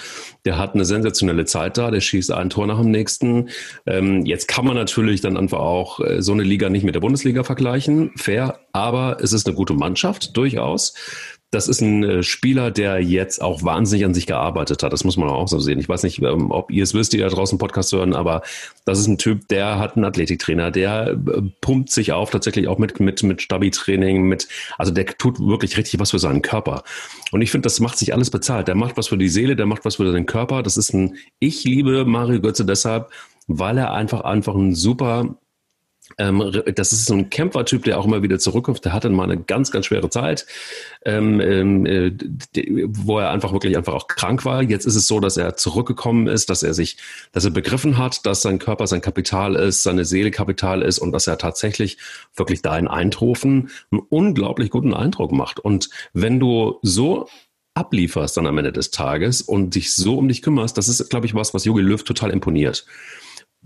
[0.46, 3.50] Der hat eine sensationelle Zeit da, der schießt ein Tor nach dem nächsten.
[3.84, 7.00] Ähm, jetzt kann man natürlich dann einfach auch äh, so eine Liga nicht mit der
[7.00, 10.94] Bundesliga vergleichen, fair, aber es ist eine gute Mannschaft, durchaus
[11.52, 14.92] das ist ein äh, Spieler, der jetzt auch wahnsinnig an sich gearbeitet hat.
[14.92, 15.78] Das muss man auch so sehen.
[15.78, 18.42] Ich weiß nicht, ähm, ob ihr es wisst, die da draußen Podcast hören, aber
[18.84, 22.78] das ist ein Typ, der hat einen Athletiktrainer, der äh, pumpt sich auf, tatsächlich auch
[22.78, 26.82] mit, mit, mit Stabi-Training, mit, also der tut wirklich richtig was für seinen Körper.
[27.30, 28.66] Und ich finde, das macht sich alles bezahlt.
[28.66, 30.64] Der macht was für die Seele, der macht was für den Körper.
[30.64, 33.10] Das ist ein, ich liebe Mario Götze deshalb,
[33.46, 35.36] weil er einfach, einfach ein super
[36.18, 38.84] ähm, das ist so ein Kämpfertyp, der auch immer wieder zurückkommt.
[38.84, 40.46] Der hatte mal eine ganz, ganz schwere Zeit,
[41.04, 42.12] ähm, ähm äh,
[42.86, 44.62] wo er einfach wirklich einfach auch krank war.
[44.62, 46.96] Jetzt ist es so, dass er zurückgekommen ist, dass er sich,
[47.32, 51.12] dass er begriffen hat, dass sein Körper sein Kapital ist, seine Seele Kapital ist und
[51.12, 51.98] dass er tatsächlich
[52.34, 55.60] wirklich da in Eindhoven einen unglaublich guten Eindruck macht.
[55.60, 57.28] Und wenn du so
[57.74, 61.26] ablieferst dann am Ende des Tages und dich so um dich kümmerst, das ist, glaube
[61.26, 62.86] ich, was, was Jogi Löw total imponiert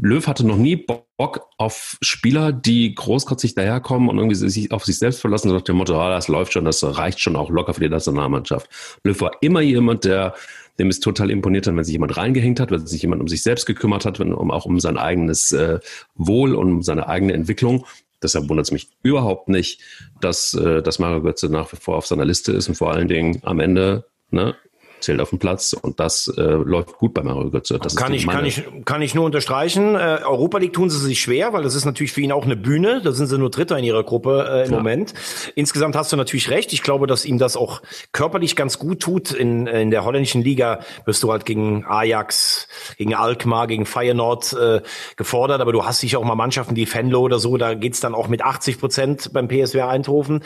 [0.02, 4.98] Löw hatte noch nie Bock auf Spieler, die großkotzig daherkommen und irgendwie sich auf sich
[4.98, 7.74] selbst verlassen und nach dem Motto, ah, das läuft schon, das reicht schon auch locker
[7.74, 8.68] für die Nationalmannschaft.
[9.04, 10.34] Löw war immer jemand, der
[10.78, 13.42] dem es total imponiert hat, wenn sich jemand reingehängt hat, wenn sich jemand um sich
[13.42, 15.78] selbst gekümmert hat, wenn, um auch um sein eigenes äh,
[16.14, 17.84] Wohl und um seine eigene Entwicklung.
[18.22, 19.80] Deshalb wundert es mich überhaupt nicht,
[20.20, 23.08] dass, äh, dass Mario Götze nach wie vor auf seiner Liste ist und vor allen
[23.08, 24.56] Dingen am Ende ne,
[25.00, 27.78] zählt auf dem Platz und das äh, läuft gut bei Mario Götze.
[27.78, 29.94] Das kann, ich, kann, ich, kann ich nur unterstreichen.
[29.94, 32.56] Äh, Europa League tun sie sich schwer, weil das ist natürlich für ihn auch eine
[32.56, 33.00] Bühne.
[33.02, 34.76] Da sind sie nur Dritter in ihrer Gruppe äh, im ja.
[34.76, 35.14] Moment.
[35.54, 36.72] Insgesamt hast du natürlich recht.
[36.72, 37.82] Ich glaube, dass ihm das auch
[38.12, 39.32] körperlich ganz gut tut.
[39.32, 44.80] In, in der holländischen Liga wirst du halt gegen Ajax, gegen Alkmaar, gegen Feyenoord äh,
[45.16, 45.60] gefordert.
[45.60, 48.28] Aber du hast sicher auch mal Mannschaften, die Venlo oder so, da geht's dann auch
[48.28, 50.42] mit 80 Prozent beim PSW Eindhoven.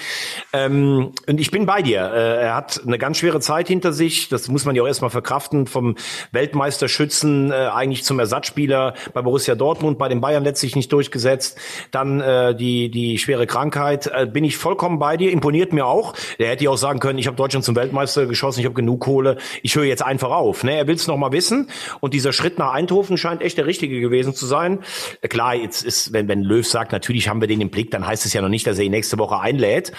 [0.53, 2.01] Ähm, und ich bin bei dir.
[2.13, 4.29] Äh, er hat eine ganz schwere Zeit hinter sich.
[4.29, 5.97] Das das muss man ja auch erstmal verkraften, vom
[6.33, 11.59] Weltmeisterschützen äh, eigentlich zum Ersatzspieler bei Borussia Dortmund, bei den Bayern letztlich nicht durchgesetzt.
[11.91, 14.11] Dann äh, die, die schwere Krankheit.
[14.15, 16.15] Äh, bin ich vollkommen bei dir, imponiert mir auch.
[16.39, 19.01] Der hätte ja auch sagen können, ich habe Deutschland zum Weltmeister geschossen, ich habe genug
[19.01, 20.63] Kohle, ich höre jetzt einfach auf.
[20.63, 20.77] Ne?
[20.77, 21.71] Er will es nochmal wissen.
[22.01, 24.81] Und dieser Schritt nach Eindhoven scheint echt der richtige gewesen zu sein.
[25.23, 28.07] Äh, klar, jetzt ist, wenn, wenn Löw sagt, natürlich haben wir den im Blick, dann
[28.07, 29.93] heißt es ja noch nicht, dass er ihn nächste Woche einlädt.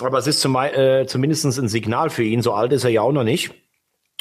[0.00, 2.40] Aber es ist zum, äh, zumindest ein Signal für ihn.
[2.40, 3.50] So alt ist er ja auch noch nicht.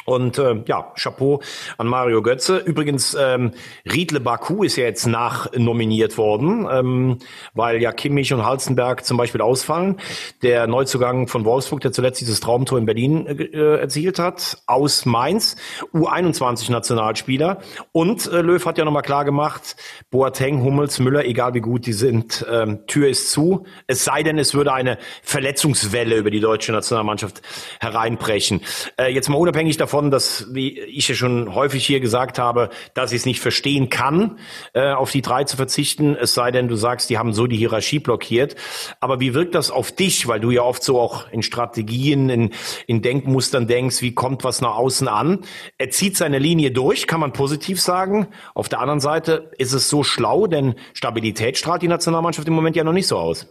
[0.06, 1.42] Und äh, ja, Chapeau
[1.78, 2.58] an Mario Götze.
[2.58, 3.52] Übrigens, ähm,
[3.92, 7.18] Riedle Baku ist ja jetzt nachnominiert worden, ähm,
[7.54, 9.98] weil ja Kimmich und Halzenberg zum Beispiel ausfallen.
[10.42, 15.58] Der Neuzugang von Wolfsburg, der zuletzt dieses Traumtor in Berlin äh, erzielt hat, aus Mainz,
[15.94, 17.60] U21-Nationalspieler.
[17.92, 19.76] Und äh, Löw hat ja nochmal klar gemacht,
[20.10, 23.66] Boateng, Hummels, Müller, egal wie gut die sind, ähm, Tür ist zu.
[23.88, 27.42] Es sei denn, es würde eine Verletzungswelle über die deutsche Nationalmannschaft
[27.80, 28.62] hereinbrechen.
[28.98, 32.70] Äh, jetzt mal unabhängig davon, davon, dass, wie ich ja schon häufig hier gesagt habe,
[32.94, 34.38] dass ich es nicht verstehen kann,
[34.74, 37.58] äh, auf die drei zu verzichten, es sei denn, du sagst, die haben so die
[37.58, 38.56] Hierarchie blockiert.
[39.00, 42.52] Aber wie wirkt das auf dich, weil du ja oft so auch in Strategien, in,
[42.86, 45.40] in Denkmustern denkst, wie kommt was nach außen an?
[45.80, 48.28] Er zieht seine Linie durch, kann man positiv sagen.
[48.54, 52.76] Auf der anderen Seite ist es so schlau, denn Stabilität strahlt die Nationalmannschaft im Moment
[52.76, 53.48] ja noch nicht so aus.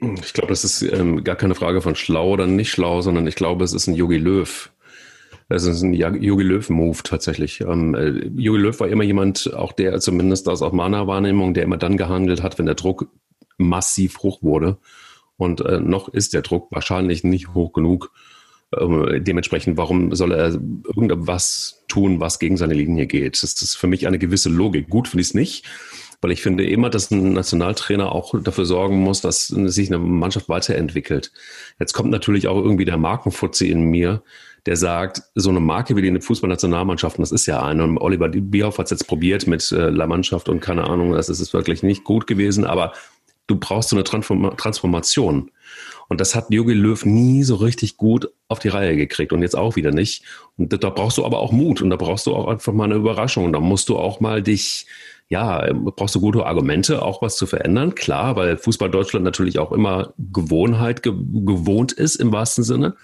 [0.00, 3.34] Ich glaube, das ist ähm, gar keine Frage von schlau oder nicht schlau, sondern ich
[3.34, 4.70] glaube, es ist ein Yogi Löw.
[5.48, 7.62] Das ist ein Jogi Löw-Move tatsächlich.
[7.62, 11.64] Ähm, äh, Jogi Löw war immer jemand, auch der zumindest aus auch meiner Wahrnehmung, der
[11.64, 13.08] immer dann gehandelt hat, wenn der Druck
[13.56, 14.76] massiv hoch wurde.
[15.36, 18.12] Und äh, noch ist der Druck wahrscheinlich nicht hoch genug.
[18.78, 23.42] Ähm, dementsprechend, warum soll er irgendwas tun, was gegen seine Linie geht?
[23.42, 24.90] Das ist für mich eine gewisse Logik.
[24.90, 25.64] Gut finde ich es nicht,
[26.20, 30.48] weil ich finde immer, dass ein Nationaltrainer auch dafür sorgen muss, dass sich eine Mannschaft
[30.48, 31.32] weiterentwickelt.
[31.78, 34.22] Jetzt kommt natürlich auch irgendwie der Markenfutzi in mir,
[34.66, 37.84] der sagt, so eine Marke wie die Fußballnationalmannschaften, das ist ja eine.
[37.84, 41.28] Und Oliver Bierhoff hat es jetzt probiert mit äh, La Mannschaft und keine Ahnung, das
[41.28, 42.92] ist wirklich nicht gut gewesen, aber
[43.46, 45.50] du brauchst so eine Transform Transformation.
[46.08, 49.56] Und das hat Jogi Löw nie so richtig gut auf die Reihe gekriegt und jetzt
[49.56, 50.22] auch wieder nicht.
[50.56, 52.94] Und da brauchst du aber auch Mut und da brauchst du auch einfach mal eine
[52.94, 53.44] Überraschung.
[53.44, 54.86] Und da musst du auch mal dich,
[55.28, 57.94] ja, brauchst du gute Argumente, auch was zu verändern.
[57.94, 62.96] Klar, weil Fußball Deutschland natürlich auch immer Gewohnheit ge gewohnt ist im wahrsten Sinne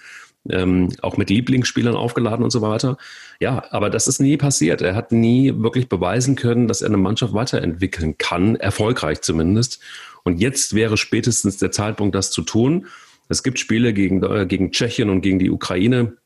[0.49, 2.97] ähm, auch mit Lieblingsspielern aufgeladen und so weiter.
[3.39, 4.81] Ja, aber das ist nie passiert.
[4.81, 9.79] Er hat nie wirklich beweisen können, dass er eine Mannschaft weiterentwickeln kann, erfolgreich zumindest.
[10.23, 12.87] Und jetzt wäre spätestens der Zeitpunkt, das zu tun.
[13.27, 16.17] Es gibt Spiele gegen, äh, gegen Tschechien und gegen die Ukraine,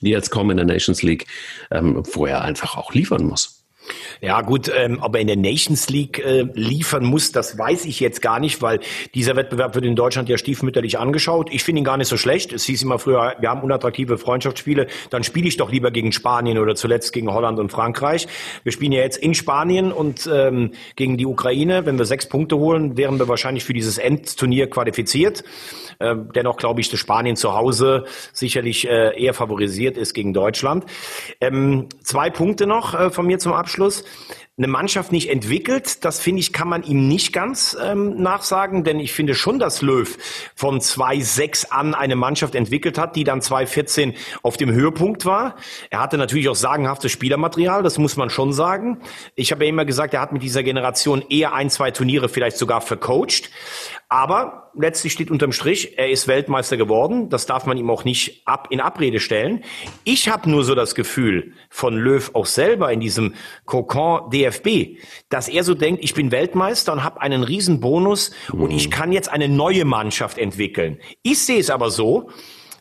[0.00, 1.26] die jetzt kommen in der Nations League,
[1.70, 3.53] ähm, wo er einfach auch liefern muss.
[4.20, 8.00] Ja gut, ähm, ob er in der Nations League äh, liefern muss, das weiß ich
[8.00, 8.80] jetzt gar nicht, weil
[9.14, 11.52] dieser Wettbewerb wird in Deutschland ja stiefmütterlich angeschaut.
[11.52, 12.52] Ich finde ihn gar nicht so schlecht.
[12.52, 16.58] Es hieß immer früher, wir haben unattraktive Freundschaftsspiele, dann spiele ich doch lieber gegen Spanien
[16.58, 18.26] oder zuletzt gegen Holland und Frankreich.
[18.62, 21.84] Wir spielen ja jetzt in Spanien und ähm, gegen die Ukraine.
[21.84, 25.44] Wenn wir sechs Punkte holen, wären wir wahrscheinlich für dieses Endturnier qualifiziert.
[26.00, 30.84] Ähm, dennoch glaube ich, dass Spanien zu Hause sicherlich äh, eher favorisiert ist gegen Deutschland.
[31.40, 34.04] Ähm, zwei Punkte noch äh, von mir zum Abschluss Abschluss
[34.56, 39.00] eine Mannschaft nicht entwickelt, das finde ich, kann man ihm nicht ganz ähm, nachsagen, denn
[39.00, 40.16] ich finde schon, dass Löw
[40.54, 45.56] von 2-6 an eine Mannschaft entwickelt hat, die dann 2-14 auf dem Höhepunkt war.
[45.90, 49.00] Er hatte natürlich auch sagenhaftes Spielermaterial, das muss man schon sagen.
[49.34, 52.56] Ich habe ja immer gesagt, er hat mit dieser Generation eher ein, zwei Turniere vielleicht
[52.56, 53.50] sogar vercoacht.
[54.08, 57.30] Aber letztlich steht unterm Strich, er ist Weltmeister geworden.
[57.30, 59.64] Das darf man ihm auch nicht ab in Abrede stellen.
[60.04, 63.34] Ich habe nur so das Gefühl von Löw auch selber in diesem
[63.64, 68.62] Kokon DFB, dass er so denkt, ich bin Weltmeister und habe einen riesen Bonus mhm.
[68.62, 70.98] und ich kann jetzt eine neue Mannschaft entwickeln.
[71.22, 72.30] Ich sehe es aber so,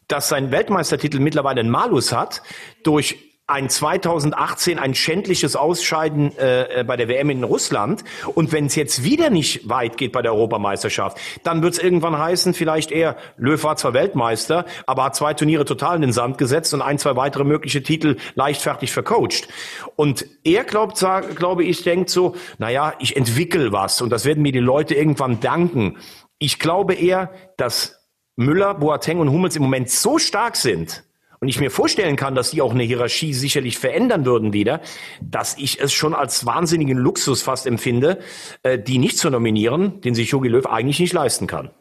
[0.08, 2.44] dass sein Weltmeistertitel mittlerweile einen Malus hat
[2.84, 8.04] durch ein 2018 ein schändliches Ausscheiden äh, äh, bei der WM in Russland.
[8.34, 12.18] Und wenn es jetzt wieder nicht weit geht bei der Europameisterschaft, dann wird es irgendwann
[12.18, 16.40] heißen, vielleicht eher, Löw war zwar Weltmeister, aber hat zwei Turniere total in den Sand
[16.40, 19.48] gesetzt und ein, zwei weitere mögliche Titel leichtfertig vercoacht.
[19.96, 24.42] Und er glaubt, sag, glaube ich, denkt so, naja, ich entwickle was und das werden
[24.42, 25.98] mir die Leute irgendwann danken.
[26.40, 28.00] Ich glaube eher, dass
[28.36, 31.04] Müller, Boateng und Hummels im Moment so stark sind,
[31.44, 34.80] und ich mir vorstellen kann, dass die auch eine Hierarchie sicherlich verändern würden wieder,
[35.22, 38.20] dass ich es schon als wahnsinnigen Luxus fast empfinde,
[38.64, 41.72] äh, die nicht zu nominieren, den sich Jogi Löw eigentlich nicht leisten kann.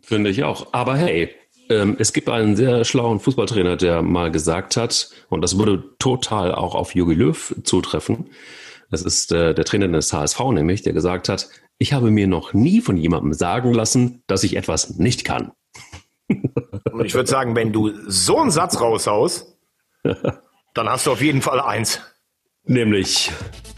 [0.00, 0.68] Finde ich auch.
[0.72, 1.34] Aber hey,
[1.68, 6.54] ähm, es gibt einen sehr schlauen Fußballtrainer, der mal gesagt hat, und das würde total
[6.54, 8.30] auch auf Jogi Löw zutreffen.
[8.88, 12.52] Das ist äh, der Trainer des HSV nämlich, der gesagt hat, ich habe mir noch
[12.52, 15.50] nie von jemandem sagen lassen, dass ich etwas nicht kann.
[16.28, 19.56] Und ich würde sagen, wenn du so einen Satz raushaust,
[20.74, 22.00] dann hast du auf jeden Fall eins.
[22.64, 23.30] Nämlich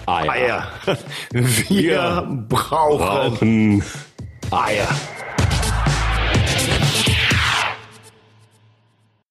[0.07, 0.31] Eier.
[0.31, 0.73] Eier.
[1.33, 3.85] Wir, Wir brauchen, brauchen
[4.51, 4.89] Eier.